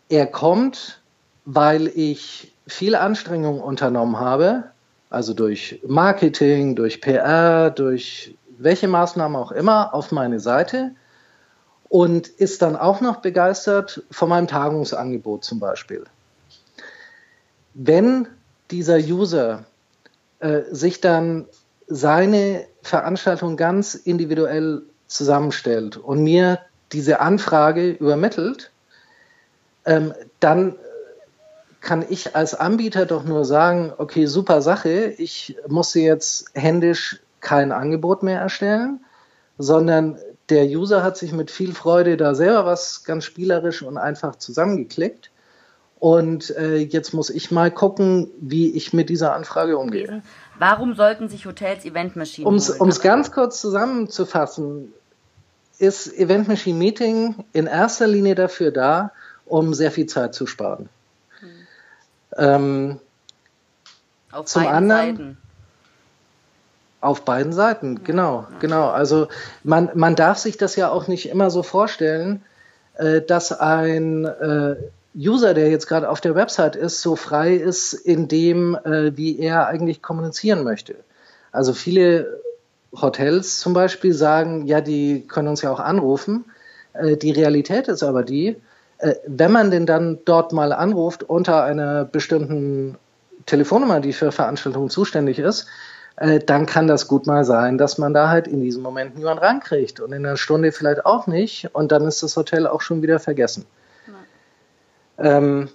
er 0.09 0.27
kommt, 0.27 1.01
weil 1.45 1.89
ich 1.89 2.53
viel 2.69 2.95
Anstrengung 2.95 3.61
unternommen 3.61 4.21
habe, 4.21 4.65
also 5.11 5.35
durch 5.35 5.81
Marketing, 5.87 6.77
durch 6.77 7.01
PR, 7.01 7.71
durch 7.71 8.37
welche 8.59 8.87
Maßnahmen 8.87 9.37
auch 9.37 9.51
immer, 9.51 9.95
auf 9.95 10.13
meine 10.13 10.39
Seite 10.39 10.93
und 11.89 12.29
ist 12.29 12.63
dann 12.63 12.77
auch 12.77 13.01
noch 13.01 13.17
begeistert 13.17 14.03
von 14.11 14.29
meinem 14.29 14.47
Tagungsangebot 14.47 15.45
zum 15.45 15.59
Beispiel. 15.59 16.05
Wenn 17.75 18.29
dieser 18.71 18.99
User 18.99 19.65
äh, 20.41 20.63
sich 20.71 21.01
dann 21.01 21.47
seine 21.87 22.67
Veranstaltung 22.83 23.57
ganz 23.57 23.95
individuell 23.95 24.83
zusammenstellt 25.07 25.97
und 25.97 26.23
mir 26.23 26.59
diese 26.93 27.21
Anfrage 27.21 27.91
übermittelt, 27.91 28.71
ähm, 29.85 30.13
dann 30.41 30.77
kann 31.81 32.05
ich 32.09 32.35
als 32.37 32.55
Anbieter 32.55 33.07
doch 33.07 33.25
nur 33.25 33.45
sagen, 33.45 33.93
okay, 33.97 34.27
super 34.27 34.61
Sache, 34.61 35.15
ich 35.17 35.57
muss 35.69 35.95
jetzt 35.95 36.51
händisch 36.55 37.21
kein 37.41 37.73
Angebot 37.73 38.23
mehr 38.23 38.41
erstellen, 38.41 39.01
sondern 39.57 40.19
der 40.49 40.65
User 40.65 41.03
hat 41.03 41.17
sich 41.17 41.33
mit 41.33 41.51
viel 41.51 41.75
Freude 41.75 42.17
da 42.17 42.35
selber 42.35 42.65
was 42.65 43.05
ganz 43.05 43.25
spielerisch 43.25 43.83
und 43.83 43.99
einfach 43.99 44.37
zusammengeklickt. 44.37 45.31
Und 45.99 46.57
äh, 46.57 46.77
jetzt 46.77 47.13
muss 47.13 47.29
ich 47.29 47.51
mal 47.51 47.71
gucken, 47.71 48.31
wie 48.41 48.71
ich 48.77 48.93
mit 48.93 49.11
dieser 49.11 49.35
Anfrage 49.35 49.77
umgehe. 49.77 50.23
Warum 50.59 50.95
sollten 50.95 51.29
sich 51.29 51.45
Hotels 51.45 51.85
Eventmaschinen 51.85 52.47
Um 52.47 52.55
es 52.89 53.01
ganz 53.01 53.33
kurz 53.33 53.61
zusammenzufassen, 53.61 54.93
ist 55.79 56.13
Event 56.17 56.49
Machine 56.49 56.79
Meeting 56.79 57.45
in 57.53 57.67
erster 57.67 58.07
Linie 58.07 58.35
dafür 58.35 58.71
da, 58.71 59.13
um 59.45 59.75
sehr 59.75 59.91
viel 59.91 60.07
Zeit 60.07 60.35
zu 60.35 60.47
sparen. 60.47 60.89
Hm. 61.41 61.49
Ähm, 62.37 63.01
Auf 64.31 64.47
zum 64.47 64.67
anderen, 64.67 65.17
Seiten. 65.17 65.39
Auf 67.01 67.25
beiden 67.25 67.53
Seiten, 67.53 68.03
genau, 68.03 68.47
genau. 68.59 68.89
Also 68.89 69.29
man, 69.63 69.91
man 69.95 70.17
darf 70.17 70.39
sich 70.39 70.57
das 70.57 70.75
ja 70.75 70.91
auch 70.91 71.07
nicht 71.07 71.29
immer 71.29 71.51
so 71.51 71.63
vorstellen, 71.63 72.43
äh, 72.95 73.21
dass 73.21 73.53
ein 73.53 74.25
äh, 74.25 74.77
User, 75.17 75.55
der 75.55 75.69
jetzt 75.69 75.87
gerade 75.87 76.09
auf 76.09 76.21
der 76.21 76.35
Website 76.35 76.77
ist, 76.77 77.01
so 77.01 77.15
frei 77.15 77.55
ist 77.55 77.93
in 77.93 78.27
dem, 78.29 78.75
äh, 78.75 79.17
wie 79.17 79.39
er 79.39 79.69
eigentlich 79.69 80.03
kommunizieren 80.03 80.65
möchte. 80.65 80.97
Also 81.53 81.73
viele 81.73 82.41
Hotels 82.93 83.59
zum 83.61 83.75
Beispiel 83.75 84.13
sagen, 84.13 84.67
ja, 84.67 84.81
die 84.81 85.27
können 85.27 85.49
uns 85.49 85.63
ja 85.63 85.71
auch 85.71 85.81
anrufen. 85.81 86.45
Äh, 86.95 87.17
die 87.17 87.31
Realität 87.31 87.89
ist 87.89 88.03
aber 88.03 88.23
die, 88.23 88.57
äh, 88.99 89.15
wenn 89.27 89.53
man 89.53 89.71
den 89.71 89.87
dann 89.87 90.19
dort 90.25 90.53
mal 90.53 90.73
anruft 90.73 91.23
unter 91.23 91.65
einer 91.65 92.05
bestimmten 92.05 92.97
Telefonnummer, 93.47 94.01
die 94.01 94.13
für 94.13 94.33
Veranstaltungen 94.33 94.91
zuständig 94.91 95.39
ist, 95.39 95.67
äh, 96.21 96.41
dann 96.41 96.67
kann 96.67 96.89
das 96.89 97.07
gut 97.07 97.27
mal 97.27 97.45
sein, 97.45 97.79
dass 97.79 97.97
man 97.97 98.13
da 98.13 98.29
halt 98.29 98.49
in 98.49 98.61
diesem 98.61 98.83
Moment 98.83 99.17
niemand 99.17 99.41
rankriegt 99.41 100.01
und 100.01 100.13
in 100.13 100.27
einer 100.27 100.37
Stunde 100.37 100.73
vielleicht 100.73 101.07
auch 101.07 101.27
nicht 101.29 101.75
und 101.75 101.93
dann 101.93 102.07
ist 102.07 102.23
das 102.23 102.37
Hotel 102.37 102.67
auch 102.67 102.81
schon 102.81 103.03
wieder 103.03 103.21
vergessen. 103.21 103.67
Ähm, 105.17 105.69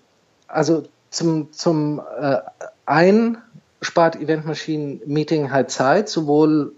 also 0.47 0.83
zum, 1.09 1.53
zum 1.53 2.01
äh, 2.19 2.37
einen 2.85 3.37
spart 3.81 4.17
Eventmaschinen 4.17 5.01
Meeting 5.05 5.51
halt 5.51 5.71
Zeit, 5.71 6.09
sowohl 6.09 6.73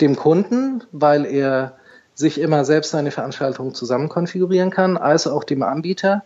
dem 0.00 0.14
Kunden, 0.16 0.84
weil 0.92 1.24
er 1.24 1.76
sich 2.14 2.40
immer 2.40 2.64
selbst 2.64 2.90
seine 2.90 3.10
Veranstaltung 3.10 3.74
zusammen 3.74 4.08
konfigurieren 4.08 4.70
kann, 4.70 4.96
als 4.96 5.26
auch 5.26 5.42
dem 5.42 5.64
Anbieter, 5.64 6.22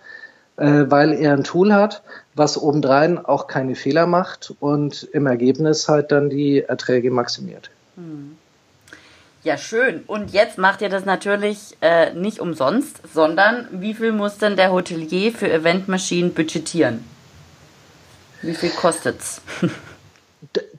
weil 0.65 1.13
er 1.13 1.33
ein 1.33 1.45
Tool 1.45 1.73
hat, 1.73 2.03
was 2.35 2.61
obendrein 2.61 3.25
auch 3.25 3.47
keine 3.47 3.75
Fehler 3.75 4.07
macht 4.07 4.53
und 4.61 5.05
im 5.13 5.27
Ergebnis 5.27 5.89
halt 5.89 6.11
dann 6.13 6.31
die 6.31 6.63
Erträge 6.63 7.11
maximiert. 7.11 7.71
Hm. 7.97 8.37
Ja, 9.45 9.57
schön. 9.57 10.03
Und 10.07 10.33
jetzt 10.33 10.59
macht 10.59 10.83
ihr 10.83 10.89
das 10.89 11.05
natürlich 11.05 11.77
äh, 11.81 12.13
nicht 12.13 12.41
umsonst, 12.41 13.01
sondern 13.15 13.69
wie 13.71 13.95
viel 13.95 14.13
muss 14.13 14.39
denn 14.39 14.57
der 14.57 14.73
Hotelier 14.73 15.33
für 15.33 15.51
Eventmaschinen 15.51 16.35
budgetieren? 16.35 17.05
Wie 18.43 18.55
viel 18.55 18.71
kostet's? 18.71 19.41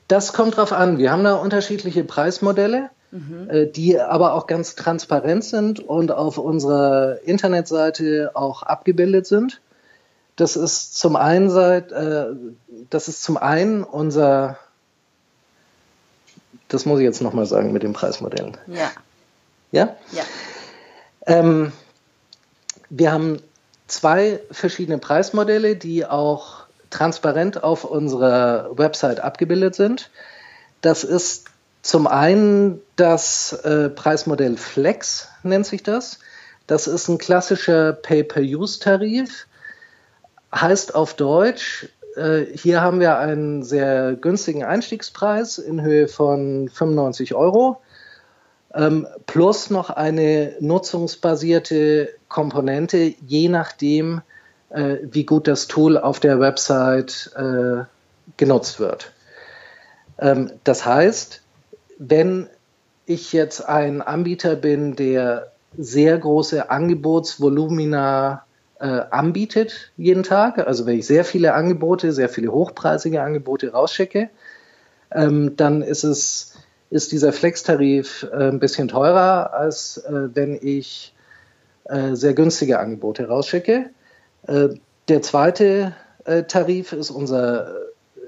das 0.07 0.33
kommt 0.33 0.57
drauf 0.57 0.73
an. 0.73 0.97
Wir 0.97 1.11
haben 1.11 1.23
da 1.23 1.35
unterschiedliche 1.35 2.03
Preismodelle 2.03 2.89
mhm. 3.11 3.49
Äh, 3.49 3.67
die 3.67 3.99
aber 3.99 4.33
auch 4.33 4.47
ganz 4.47 4.75
transparent 4.75 5.43
sind 5.43 5.79
und 5.79 6.11
auf 6.11 6.37
unserer 6.37 7.19
Internetseite 7.23 8.31
auch 8.33 8.63
abgebildet 8.63 9.25
sind. 9.27 9.61
Das 10.39 10.56
ist 10.56 10.97
zum 10.97 11.17
einen 11.17 11.49
seit, 11.49 11.91
äh, 11.91 12.28
das 12.89 13.10
ist 13.10 13.23
zum 13.23 13.36
einen 13.36 13.84
unser, 13.84 14.58
das 16.69 16.86
muss 16.86 16.99
ich 16.99 17.04
jetzt 17.04 17.21
nochmal 17.21 17.45
sagen 17.45 17.73
mit 17.73 17.84
den 17.84 17.91
Preismodellen. 17.91 18.56
Ja. 18.67 18.89
Ja? 19.71 19.97
Ja. 20.13 20.23
Ähm, 21.25 21.73
wir 22.89 23.12
haben 23.12 23.41
zwei 23.88 24.39
verschiedene 24.49 24.97
Preismodelle, 24.97 25.75
die 25.75 26.06
auch 26.06 26.63
transparent 26.89 27.62
auf 27.62 27.84
unserer 27.84 28.78
Website 28.78 29.19
abgebildet 29.19 29.75
sind. 29.75 30.10
Das 30.80 31.04
ist 31.04 31.47
zum 31.82 32.08
einen 32.08 32.80
das 32.95 33.52
äh, 33.52 33.89
Preismodell 33.89 34.56
Flex 34.56 35.28
nennt 35.43 35.65
sich 35.65 35.84
das. 35.84 36.19
Das 36.65 36.88
ist 36.88 37.10
ein 37.10 37.17
klassischer 37.17 37.91
Pay-per-Use-Tarif. 37.91 39.47
Heißt 40.53 40.95
auf 40.95 41.13
Deutsch, 41.13 41.89
äh, 42.15 42.45
hier 42.53 42.81
haben 42.81 42.99
wir 42.99 43.17
einen 43.17 43.63
sehr 43.63 44.13
günstigen 44.13 44.63
Einstiegspreis 44.63 45.57
in 45.57 45.81
Höhe 45.81 46.07
von 46.07 46.69
95 46.69 47.35
Euro 47.35 47.81
ähm, 48.73 49.07
plus 49.25 49.69
noch 49.69 49.89
eine 49.89 50.55
nutzungsbasierte 50.59 52.09
Komponente, 52.27 53.13
je 53.25 53.49
nachdem, 53.49 54.21
äh, 54.69 54.97
wie 55.03 55.25
gut 55.25 55.47
das 55.47 55.67
Tool 55.67 55.97
auf 55.97 56.19
der 56.19 56.39
Website 56.39 57.31
äh, 57.35 57.83
genutzt 58.38 58.79
wird. 58.79 59.12
Ähm, 60.19 60.51
das 60.63 60.85
heißt, 60.85 61.41
wenn 61.97 62.47
ich 63.05 63.33
jetzt 63.33 63.67
ein 63.67 64.01
Anbieter 64.01 64.55
bin, 64.55 64.95
der 64.95 65.51
sehr 65.77 66.17
große 66.17 66.69
Angebotsvolumina 66.69 68.43
äh, 68.79 69.01
anbietet 69.11 69.91
jeden 69.97 70.23
Tag, 70.23 70.59
also 70.59 70.85
wenn 70.85 70.99
ich 70.99 71.07
sehr 71.07 71.25
viele 71.25 71.53
Angebote, 71.53 72.11
sehr 72.11 72.29
viele 72.29 72.51
hochpreisige 72.51 73.21
Angebote 73.21 73.71
rausschicke, 73.71 74.29
ähm, 75.11 75.55
dann 75.55 75.81
ist 75.81 76.03
es 76.03 76.53
ist 76.89 77.11
dieser 77.11 77.33
Flex-Tarif 77.33 78.27
äh, 78.31 78.49
ein 78.49 78.59
bisschen 78.59 78.87
teurer, 78.87 79.53
als 79.53 79.97
äh, 79.97 80.29
wenn 80.33 80.57
ich 80.59 81.13
äh, 81.85 82.15
sehr 82.15 82.33
günstige 82.33 82.79
Angebote 82.79 83.27
rausschicke. 83.27 83.91
Äh, 84.47 84.69
der 85.07 85.21
zweite 85.21 85.95
Tarif 86.47 86.93
ist, 86.93 87.09
unser, 87.09 87.73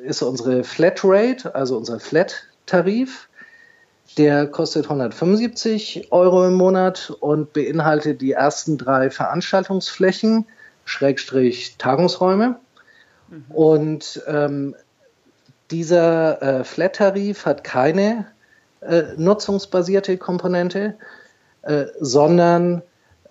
ist 0.03 0.23
unsere 0.23 0.63
Flatrate, 0.63 1.53
also 1.53 1.77
unser 1.77 1.99
Flat-Tarif. 1.99 3.29
Der 4.17 4.47
kostet 4.47 4.85
175 4.85 6.11
Euro 6.11 6.45
im 6.45 6.55
Monat 6.55 7.13
und 7.19 7.53
beinhaltet 7.53 8.21
die 8.21 8.33
ersten 8.33 8.77
drei 8.77 9.09
Veranstaltungsflächen, 9.09 10.45
Schrägstrich 10.83 11.77
Tagungsräume. 11.77 12.59
Mhm. 13.29 13.45
Und 13.49 14.21
ähm, 14.27 14.75
dieser 15.71 16.41
äh, 16.41 16.63
Flat-Tarif 16.63 17.45
hat 17.45 17.63
keine 17.63 18.27
äh, 18.81 19.03
nutzungsbasierte 19.15 20.17
Komponente, 20.17 20.95
äh, 21.61 21.85
sondern 21.99 22.81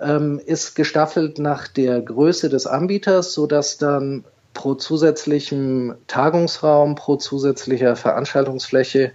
ähm, 0.01 0.41
ist 0.45 0.75
gestaffelt 0.75 1.39
nach 1.39 1.69
der 1.69 2.01
Größe 2.01 2.49
des 2.49 2.67
Anbieters, 2.67 3.35
sodass 3.35 3.77
dann 3.77 4.25
pro 4.55 4.75
zusätzlichem 4.75 5.95
Tagungsraum, 6.07 6.95
pro 6.95 7.17
zusätzlicher 7.17 7.97
Veranstaltungsfläche 7.97 9.13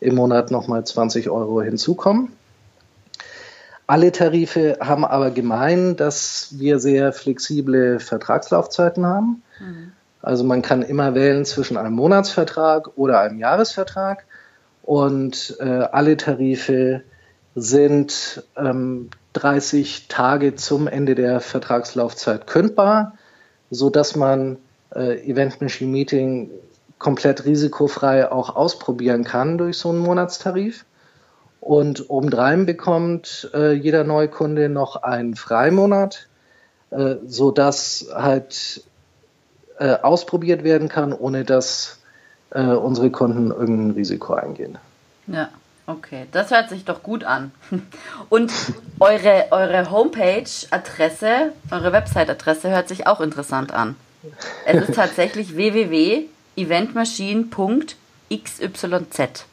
im 0.00 0.14
Monat 0.14 0.50
nochmal 0.50 0.84
20 0.84 1.30
Euro 1.30 1.62
hinzukommen. 1.62 2.32
Alle 3.86 4.10
Tarife 4.10 4.78
haben 4.80 5.04
aber 5.04 5.30
gemein, 5.30 5.96
dass 5.96 6.48
wir 6.58 6.80
sehr 6.80 7.12
flexible 7.12 8.00
Vertragslaufzeiten 8.00 9.06
haben. 9.06 9.42
Mhm. 9.60 9.92
Also 10.22 10.42
man 10.42 10.60
kann 10.60 10.82
immer 10.82 11.14
wählen 11.14 11.44
zwischen 11.44 11.76
einem 11.76 11.92
Monatsvertrag 11.92 12.96
oder 12.96 13.20
einem 13.20 13.38
Jahresvertrag. 13.38 14.24
Und 14.82 15.56
äh, 15.60 15.64
alle 15.64 16.16
Tarife 16.16 17.02
sind 17.54 18.44
ähm, 18.56 19.10
30 19.34 20.08
Tage 20.08 20.56
zum 20.56 20.88
Ende 20.88 21.14
der 21.14 21.40
Vertragslaufzeit 21.40 22.46
kündbar, 22.46 23.14
sodass 23.70 24.16
man 24.16 24.58
äh, 24.94 25.30
Event 25.30 25.60
Machine 25.60 25.92
Meeting 25.92 26.50
komplett 26.98 27.44
risikofrei 27.44 28.30
auch 28.30 28.56
ausprobieren 28.56 29.24
kann 29.24 29.58
durch 29.58 29.78
so 29.78 29.90
einen 29.90 29.98
Monatstarif. 29.98 30.84
Und 31.60 32.10
obendrein 32.10 32.64
bekommt 32.64 33.50
äh, 33.52 33.72
jeder 33.72 34.04
Neukunde 34.04 34.68
noch 34.68 35.02
einen 35.02 35.34
Freimonat, 35.34 36.28
äh, 36.90 37.16
sodass 37.26 38.06
halt 38.14 38.84
äh, 39.78 39.96
ausprobiert 39.96 40.62
werden 40.64 40.88
kann, 40.88 41.12
ohne 41.12 41.44
dass 41.44 41.98
äh, 42.50 42.62
unsere 42.62 43.10
Kunden 43.10 43.50
irgendein 43.50 43.90
Risiko 43.90 44.34
eingehen. 44.34 44.78
Ja, 45.26 45.48
okay. 45.86 46.26
Das 46.30 46.50
hört 46.52 46.68
sich 46.68 46.84
doch 46.84 47.02
gut 47.02 47.24
an. 47.24 47.50
Und 48.28 48.52
eure, 49.00 49.46
eure 49.50 49.90
Homepage-Adresse, 49.90 51.52
eure 51.72 51.92
Website-Adresse 51.92 52.70
hört 52.70 52.88
sich 52.88 53.06
auch 53.06 53.20
interessant 53.20 53.72
an. 53.72 53.96
Es 54.64 54.88
ist 54.88 54.94
tatsächlich 54.94 55.56
www.eventmachine.xyz. 56.56 59.44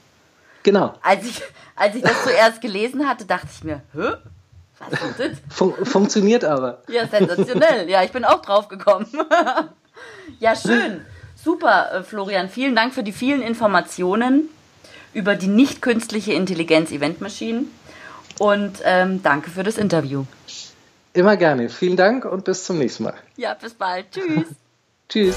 Genau. 0.63 0.93
Als 1.01 1.25
ich, 1.25 1.41
als 1.75 1.95
ich 1.95 2.01
das 2.01 2.23
zuerst 2.23 2.61
gelesen 2.61 3.07
hatte, 3.07 3.25
dachte 3.25 3.47
ich 3.53 3.63
mir, 3.63 3.83
hä? 3.93 4.13
Was 4.79 5.01
ist 5.01 5.19
das? 5.19 5.31
Fun 5.49 5.73
funktioniert 5.83 6.43
aber. 6.43 6.81
Ja, 6.87 7.07
sensationell. 7.07 7.87
Ja, 7.89 8.03
ich 8.03 8.11
bin 8.11 8.25
auch 8.25 8.41
drauf 8.41 8.67
gekommen. 8.67 9.07
ja, 10.39 10.55
schön. 10.55 11.05
Super, 11.35 11.93
äh, 11.93 12.03
Florian. 12.03 12.49
Vielen 12.49 12.75
Dank 12.75 12.93
für 12.93 13.03
die 13.03 13.13
vielen 13.13 13.41
Informationen 13.41 14.49
über 15.13 15.35
die 15.35 15.47
nicht 15.47 15.81
künstliche 15.81 16.33
Intelligenz 16.33 16.91
Eventmaschinen. 16.91 17.71
Und 18.39 18.79
ähm, 18.83 19.21
danke 19.21 19.51
für 19.51 19.63
das 19.63 19.77
Interview. 19.77 20.25
Immer 21.13 21.37
gerne. 21.37 21.69
Vielen 21.69 21.95
Dank 21.95 22.25
und 22.25 22.45
bis 22.45 22.65
zum 22.65 22.79
nächsten 22.79 23.03
Mal. 23.03 23.13
Ja, 23.37 23.53
bis 23.53 23.75
bald. 23.75 24.07
Tschüss. 24.11 24.47
Tschüss. 25.09 25.35